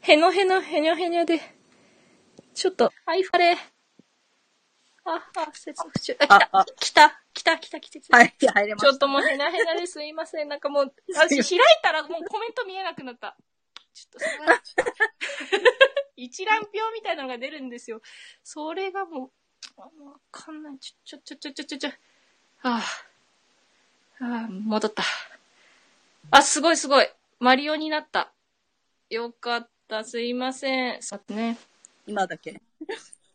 [0.01, 1.41] へのへのへにょへにょで、
[2.55, 3.72] ちょっと、iPhone で、
[5.05, 6.17] あ、あ、接続中。
[6.29, 7.21] あ、あ来た。
[7.35, 8.17] 来た、来た、来た、来た。
[8.17, 10.49] はい、入れましちょっともうへなへなですいません。
[10.49, 13.37] なんかもう、 私開いたらもうコメント見えなくなった。
[13.93, 14.63] ちょっとそれは
[16.17, 18.01] 一覧表みたいなのが出るんですよ。
[18.45, 19.31] それがもう、
[19.77, 20.79] あもうわかんない。
[20.79, 21.97] ちょ、ちょ、ちょ、ちょ、ちょ、ちょ、は
[22.65, 22.85] あ、は
[24.21, 25.03] あ、戻った。
[26.31, 27.09] あ、すごいすごい。
[27.41, 28.33] マリオになった。
[29.11, 30.05] よかった。
[30.05, 31.03] すいません。
[31.03, 31.59] さてね。
[32.07, 32.61] 今だけ。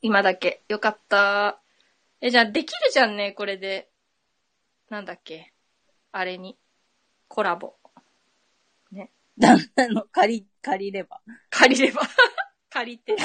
[0.02, 0.64] 今だけ。
[0.68, 1.60] よかった。
[2.22, 3.90] え、じゃあ、できるじゃんね、これで。
[4.90, 5.54] なんだっけ。
[6.12, 6.58] あれに。
[7.28, 7.78] コラボ。
[9.38, 11.22] 旦那の借り、借りれば。
[11.50, 12.02] 借りれば。
[12.70, 13.16] 借りて。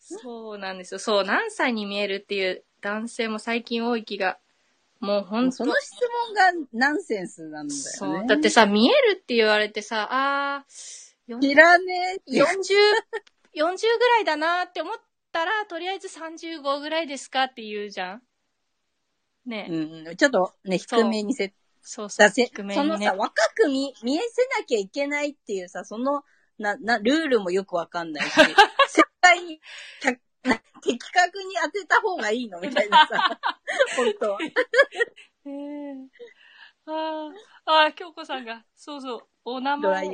[0.00, 0.98] そうなんですよ。
[0.98, 4.38] そう、何歳に見えるっていう男性も最近多い気が。
[4.98, 5.74] もうほんとその。
[5.80, 5.94] 質
[6.26, 8.20] 問がナンセンスなんだよそう。
[8.20, 8.26] ね。
[8.26, 12.32] だってさ、見えるって言われてさ、あー、知らねえって。
[12.32, 12.44] 40、
[13.54, 14.94] 40ぐらいだなって思っ
[15.32, 18.22] たら、とりあえず35ぐらいですかって言うじゃん。
[19.46, 22.30] ね、うん、ちょっとね、低めにせ、そうそう。
[22.30, 26.22] 低めにねそのさ、若く見、見えせなきゃいけないっていうさ、その、
[26.58, 28.34] な、な、ルールもよくわかんないし、
[28.92, 29.60] 絶対に、
[30.00, 30.12] た
[30.82, 33.40] 的確に当てた方がいいのみたいなさ、
[33.96, 34.38] 本当は。
[34.42, 36.20] ええ
[36.86, 37.30] あ
[37.64, 40.08] あ、ああ、京子さんが、そうそう、お名前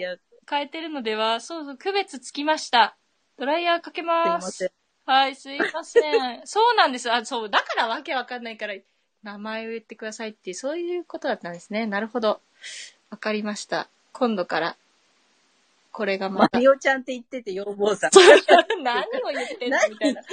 [0.49, 2.97] 変えてるのでは、そうそう、区別つきました。
[3.39, 4.25] ドライヤーかけいま。
[4.25, 4.71] ますせん。
[5.05, 6.47] はい、すいません。
[6.47, 7.11] そうなんです。
[7.13, 8.75] あ、そう、だからわけわかんないから、
[9.23, 11.87] 名前を言ってくださいって、そういうことだったんですね。
[11.87, 12.41] なるほど。
[13.11, 13.89] わかりました。
[14.13, 14.77] 今度から、
[15.93, 16.59] これがまマた。
[16.59, 18.11] リオちゃんって言ってて、要望さん。
[18.83, 20.23] 何を言ってんの何みたいな。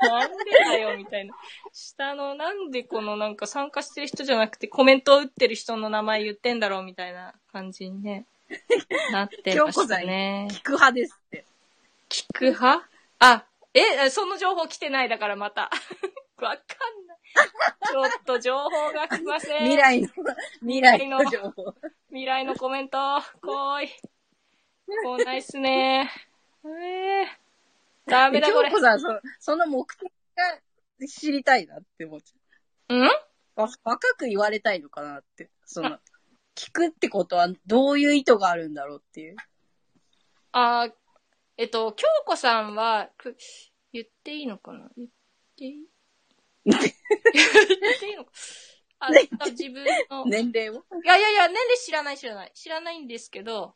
[0.00, 1.34] なんでだよ、みたいな。
[1.72, 8.26] 下の、なんでこのなんか参加してる人じゃなくてコメントを打ってる人の名前言ってんだろう、みたいな感じにね、
[9.12, 10.54] なってましたねな。。
[10.54, 11.44] 聞く派ですって。
[12.08, 12.88] 聞く派？
[13.20, 13.44] あ、
[13.74, 15.70] え、その情報来てないだからまた。
[16.38, 17.18] わかんない。
[17.90, 19.62] ちょっと情報が来ません。
[19.68, 20.08] 未来の、
[20.60, 21.74] 未来の情報。
[22.08, 22.98] 未来のコメント、
[23.42, 23.88] 来い。
[24.86, 26.10] 来ないっすね。
[26.64, 27.26] えー、
[28.06, 28.76] ダメだこれ京。
[28.76, 29.08] 子さん、そ
[29.40, 32.34] その目的が知りたいなって思っち
[32.88, 33.04] うん？
[33.04, 33.10] ゃう。
[33.56, 35.50] わ若く言われたいのかなって。
[35.66, 35.98] その、
[36.58, 39.36] 聞くってことはどういう意図があるんだろうっていう。
[40.50, 40.92] あー
[41.56, 43.36] えっと、京子さんは、く
[43.92, 44.88] 言っていいのかな？
[44.96, 45.08] 言っ
[45.56, 45.86] ていい？
[46.64, 46.80] 言っ
[48.00, 48.32] ていいのか？
[49.00, 49.10] あ
[49.50, 50.74] 自分の、年齢を？
[51.04, 52.52] いやいやいや、年齢知らない知らない。
[52.54, 53.74] 知らないんですけど、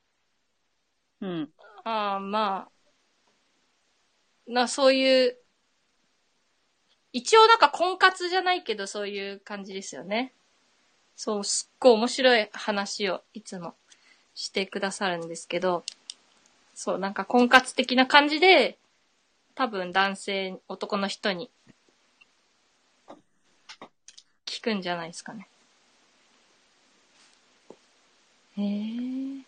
[1.21, 1.53] うん。
[1.85, 2.69] ああ、ま
[4.49, 5.39] あ、な、そういう、
[7.13, 10.35] 一応なんか婚活じゃないけどそういう感じですよね。
[11.17, 13.75] そう、すっごい面白い話をいつも
[14.35, 15.85] してくださるんですけど、
[16.75, 18.79] そう、なんか婚活的な感じで、
[19.55, 21.51] 多分男性、男の人に
[24.47, 25.49] 聞くんじゃないですかね。
[28.57, 29.43] へえ。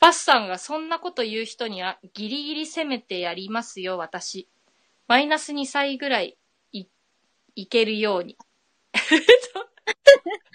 [0.00, 4.48] バスさんがそんなこと言う人にはギリギリ攻めてやりますよ、私。
[5.06, 6.36] マイナス2歳ぐらい
[6.72, 6.86] い、
[7.54, 8.36] いけるように。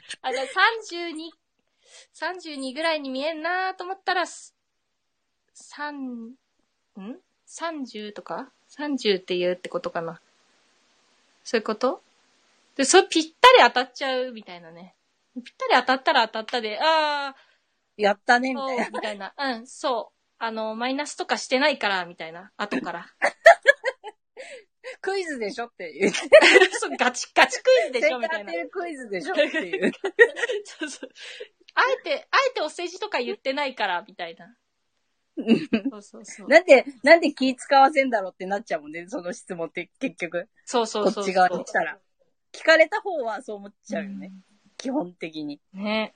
[0.21, 0.45] あ、じゃあ
[0.91, 1.29] 32、
[2.13, 4.55] 32ぐらいに見えんなと思ったら、す
[5.53, 6.35] 3、ん
[7.47, 10.21] ?30 とか ?30 って言うってことかな。
[11.43, 12.01] そういうこと？
[12.75, 13.33] で、それぴったり
[13.63, 14.95] 当たっちゃうみたいなね。
[15.35, 18.89] ぴったり当たったら当たったで、あー、やったね、みたいな。
[18.89, 19.33] みたいな。
[19.37, 20.17] うん、そう。
[20.39, 22.51] あの、マイナスとかしてないから、みたいな。
[22.57, 23.07] 後から。
[25.01, 26.19] クイズでしょって言って。
[26.79, 28.63] そう、ガチ、ガチクイズでしょみたいな当て。
[28.63, 29.91] るクイズでしょっていう。
[30.65, 31.09] そうそう。
[31.73, 34.55] あえて、あえてお世辞とか言ってないから、みたいな。
[35.91, 36.47] そうそうそう。
[36.47, 40.49] なんで、なんで気使わせんだろうってなっちゃうもんね、その質問って結局。
[40.65, 41.13] そうそうそう。
[41.13, 41.99] こっち側に来たら。
[42.51, 44.31] 聞かれた方はそう思っちゃうよね。
[44.77, 45.59] 基本的に。
[45.73, 46.15] ね。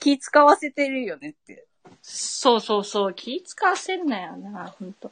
[0.00, 1.66] 気使わせてるよねって。
[2.02, 3.14] そうそうそう。
[3.14, 5.10] 気使わせんなよな、ほんと。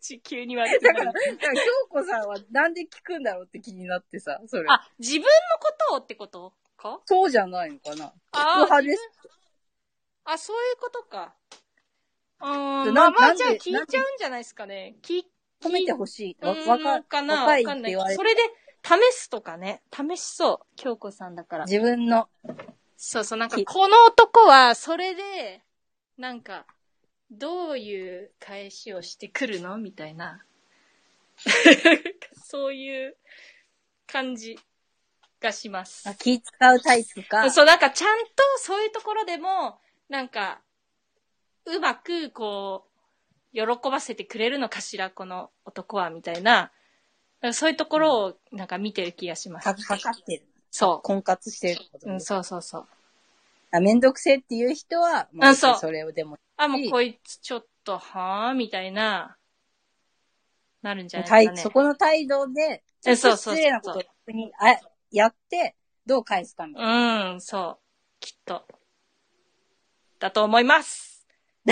[0.00, 1.06] 口急に悪くだから。
[1.06, 4.64] だから京子さんはなんで聞くんだろうって気になってさ、それ。
[4.68, 5.26] あ、自分の
[5.60, 6.52] ことをってこと？
[6.76, 7.00] か？
[7.04, 8.12] そうじゃないのかな。
[8.32, 9.10] あ派です。
[10.24, 11.34] あ、そういうことか。
[12.40, 12.84] うーん。
[12.86, 13.86] でまあじゃあ聞いちゃうん
[14.18, 14.96] じゃないですかね。
[15.02, 15.22] 聞
[15.62, 16.44] 褒めてほしい。
[16.44, 17.94] わ、うんわか、かなわかんない。
[18.14, 18.42] それで、
[18.84, 19.82] 試すとかね。
[19.90, 20.66] 試しそう。
[20.76, 21.64] 京子さんだから。
[21.64, 22.28] 自分の、
[22.98, 25.62] そうそう、なんか、きこの男は、それで、
[26.18, 26.66] なんか、
[27.30, 29.78] どういう返しをしてくるの？
[29.78, 30.44] みたいな。
[32.44, 33.16] そういう
[34.06, 34.58] 感じ
[35.40, 36.14] がしますあ。
[36.14, 37.50] 気使うタイプか。
[37.50, 40.60] そう、なんかちゃんとそういうところでも、なんか、
[41.66, 42.86] うまくこ
[43.52, 46.72] う、喜ばせてくれるのかしら、この男は、みたいな。
[47.52, 49.64] そういうところをなんか見てる気がします。
[49.64, 50.46] か、かかってる。
[50.70, 52.12] そ婚活してるう。
[52.14, 52.88] ん、そうそうそう。
[53.74, 59.36] あ、めんどくせえっていう人は、まうんそうそれをでも、あ、もうこいつちょっと、はぁみたいな、
[60.82, 61.56] なるんじゃないですかね。
[61.56, 64.78] 態そこの態度で、えそうそう失礼なことをにあ
[65.10, 65.74] やって、
[66.06, 67.32] どう返すかみたいな。
[67.32, 67.84] うん、そう。
[68.20, 68.64] きっと。
[70.20, 71.26] だと思います。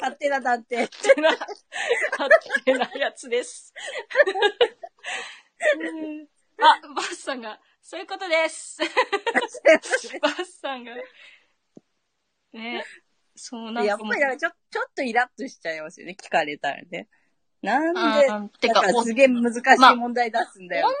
[0.00, 0.84] 勝手な断定。
[0.84, 2.30] ってな、勝
[2.64, 3.72] 手なやつです。
[5.78, 6.26] うん
[6.58, 8.78] あ、バスさんが、そういうことです。
[10.20, 10.92] バスさんが、
[12.52, 12.84] ね、
[13.36, 17.06] そうなんかもうやっぱりだからちょ、ちょっとイラッとしちゃいますよね、聞かれたらね。
[17.62, 20.96] なんあで、ーてかすげえ難しまあい問題出すんだよって。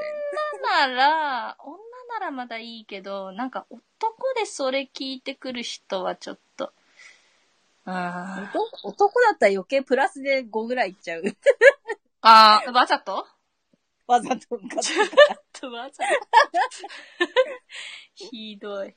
[0.62, 1.76] 女なら、女
[2.20, 6.72] ならまだいいけど、なんか男でそれ聞いてくる人はちょっと、
[7.84, 11.22] あー男男だったら余計プラスで5ぐらいいっちゃう。
[12.22, 13.26] あー、わざと？
[14.06, 14.62] わざとか。
[15.52, 16.10] とわざと。
[18.14, 18.94] ひどい。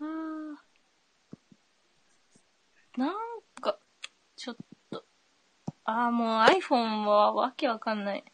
[0.00, 0.54] あー
[2.96, 3.12] なん
[3.60, 3.78] か、
[4.36, 4.56] ちょっ
[4.90, 5.04] と、
[5.84, 8.24] ああ、もう iPhone はわけわかんない。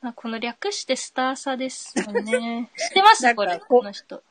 [0.00, 2.70] あこの略してスターサですよね。
[2.78, 3.34] 知ってます？
[3.34, 4.22] これ、ここの人。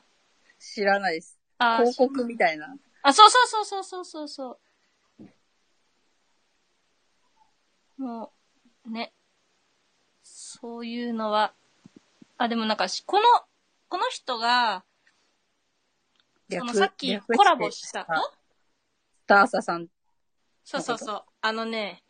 [0.58, 1.38] 知らないです。
[1.58, 2.74] あー広告みたいな。
[3.02, 4.58] あ、そうそうそうそうそうそうそ
[7.98, 8.02] う。
[8.02, 8.32] も
[8.86, 9.12] う、ね。
[10.30, 11.54] そういうのは、
[12.36, 13.24] あ、でもなんかし、この、
[13.88, 14.84] この人が、
[16.48, 18.00] 略そのさっきコラボした。
[18.00, 18.22] あん？
[18.22, 18.32] ス
[19.26, 19.88] ターサさん。
[20.64, 21.24] そうそうそう。
[21.42, 22.02] あのね、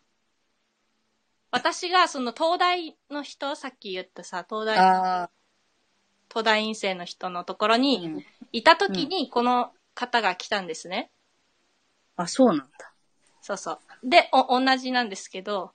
[1.51, 5.31] 私がその東大の人、さっき言ったさ、東大、あ
[6.29, 8.25] 東大院生の人のところにん。
[8.53, 11.11] いた時にこの方が来たんですね。
[12.17, 12.93] あ、そうなんだ。
[13.41, 14.09] そうそう。
[14.09, 15.73] で、お、同じなんですけど、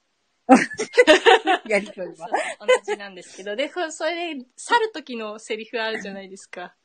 [1.67, 2.29] やりとりは。
[2.59, 6.75] 同じなんですけど、で、こそれで、去る時のセリフあるじゃないですか。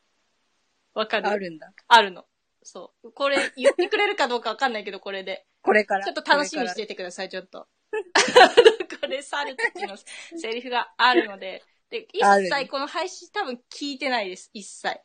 [0.94, 1.28] わかる？
[1.28, 1.72] あるんだ。
[1.86, 2.26] あるの。
[2.62, 3.12] そう。
[3.12, 5.46] これ、言ってくれるかどうかわかんないけど、これで。
[5.62, 6.04] これから。
[6.04, 7.68] ちょっと楽しみにしこててください、ちょっと。
[9.00, 15.00] これ、去る時のセリフがあるので、で、一切この配信多分聞いてないです、一切。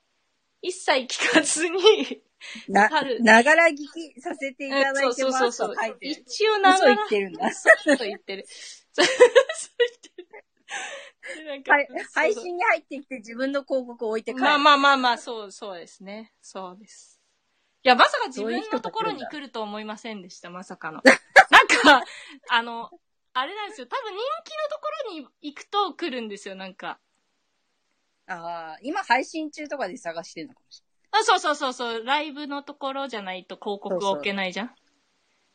[0.64, 2.22] 一切聞かずに、
[2.70, 2.89] な、
[3.20, 3.84] ながら聞き
[4.22, 6.11] させていただいてそうますそうそうそうと書いてる。
[6.11, 7.51] 一応な嘘がら、言ってるんだ。
[7.51, 8.45] そう言ってる。
[8.93, 9.14] そう言
[11.59, 11.88] ってる。
[12.14, 14.43] 配信に入ってきて自分の広告を置いて帰る。
[14.43, 16.32] まあまあまあまあ、そう、そうですね。
[16.41, 17.20] そうです。
[17.84, 21.01] いや、まさか自分のところに来ると思いませんでした、まさかの。
[21.03, 21.11] な
[21.64, 22.01] んか、
[22.49, 22.89] あの、
[23.34, 23.88] あれなんですよ。
[23.88, 27.01] 多分人気のところに行くと来るんですよ、なんか。
[28.28, 32.03] ああ、今配信中とかで探してるのかもしあ、そうそうそうそう。
[32.03, 34.71] ライブのところじゃないと広告置けないじゃん。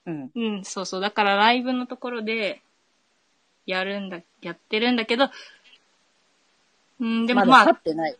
[0.06, 0.30] れない。
[0.34, 0.56] うん。
[0.56, 1.00] うん、そうそう。
[1.00, 2.62] だからライブのところで、
[3.66, 5.28] やるんだ、やってるんだけど、
[7.00, 8.16] うん、でもまだまあ、去ってない。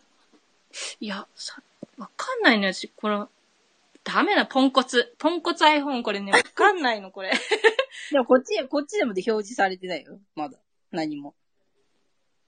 [1.01, 1.63] いや、さ、
[1.97, 3.19] わかんないのよ、私、これ、
[4.05, 5.15] ダメだ、ポンコツ。
[5.19, 7.33] ポンコツ iPhone これね、わかんないの、これ。
[8.13, 10.19] でもこっち、こっちでもで表示されてないよ。
[10.35, 10.59] まだ。
[10.91, 11.35] 何も。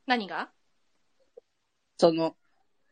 [0.07, 0.51] 何が？
[2.01, 2.35] その、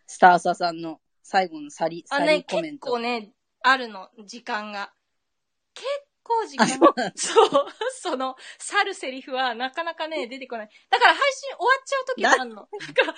[0.06, 2.90] スターサさんの最後のサリ、サあね、結リコメント。
[2.90, 3.32] 構ね、
[3.62, 4.92] あるの、時間が。
[5.72, 5.86] 結
[6.22, 7.66] 構時あ間そうなんだそう、
[8.02, 10.68] その、去るセリフはなかなかね、出てこない。
[10.90, 12.54] だから配信終わっちゃう時もあるの。
[12.56, 13.16] だから、あ、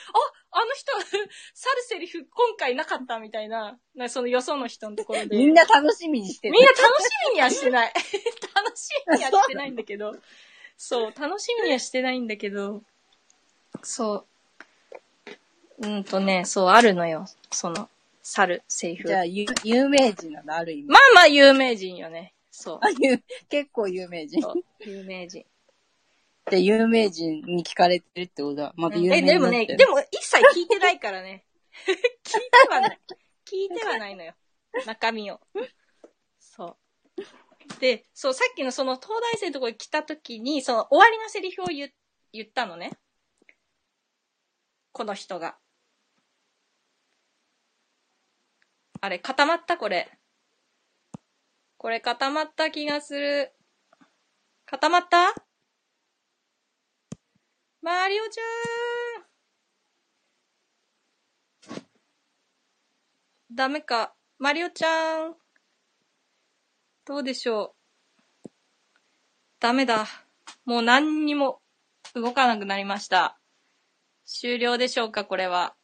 [0.52, 0.92] あの人、
[1.54, 5.36] 去るセリフ今回なかったみたいな、なそのよその人のところで。
[5.36, 6.52] みんな楽しみにしてる。
[6.52, 6.86] みんな楽し
[7.30, 7.92] みにはしてない。
[8.54, 10.12] 楽しみにはしてないんだけど。
[10.76, 12.84] そう、楽しみにはしてないんだけど、
[13.82, 14.26] そう。
[15.80, 17.26] うんとね、そう、あるのよ。
[17.50, 17.88] その、
[18.22, 19.08] 去るセリフ。
[19.08, 20.88] じゃあ、ゆ有名人なの、ある意味。
[20.88, 22.34] まあまあ有名人よね。
[22.50, 22.78] そう。
[22.82, 24.42] あ、ゆ結構有名人。
[24.42, 25.44] そう有名人。
[26.50, 31.44] で、有名人に聞かれてるってことは、また有名え、人でもね、でも一切聞いてないからね。
[31.86, 33.00] 聞いてはない。
[33.46, 34.34] 聞いてはないのよ。
[34.86, 35.40] 中身を。
[36.38, 36.76] そ
[37.16, 37.80] う。
[37.80, 41.90] で、そう、さっきのその東大生のところに来た時に、その終わりのセリフを言
[42.32, 42.92] 言ったのね。
[44.92, 45.56] この人が。
[49.02, 49.78] あれ、固まった？
[49.78, 50.10] これ。
[51.78, 53.52] これ固まった気がする。
[54.66, 55.34] 固まった？
[57.80, 59.24] マリオちゃん
[63.52, 64.14] ダメか。
[64.38, 65.34] マリオちゃん。
[67.06, 67.74] どうでしょ
[68.44, 68.50] う。
[69.60, 70.06] ダメだ。
[70.66, 71.62] もう何にも
[72.14, 73.40] 動かなくなりました。
[74.26, 75.74] 終了でしょうか、これは。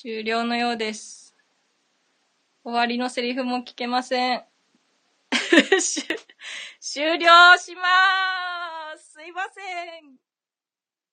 [0.00, 1.34] 終了のようです。
[2.62, 4.44] 終わりのセリフも聞けません。
[6.78, 7.26] 終了
[7.58, 9.14] しまーす。
[9.14, 9.60] すいませ
[9.98, 10.27] ん。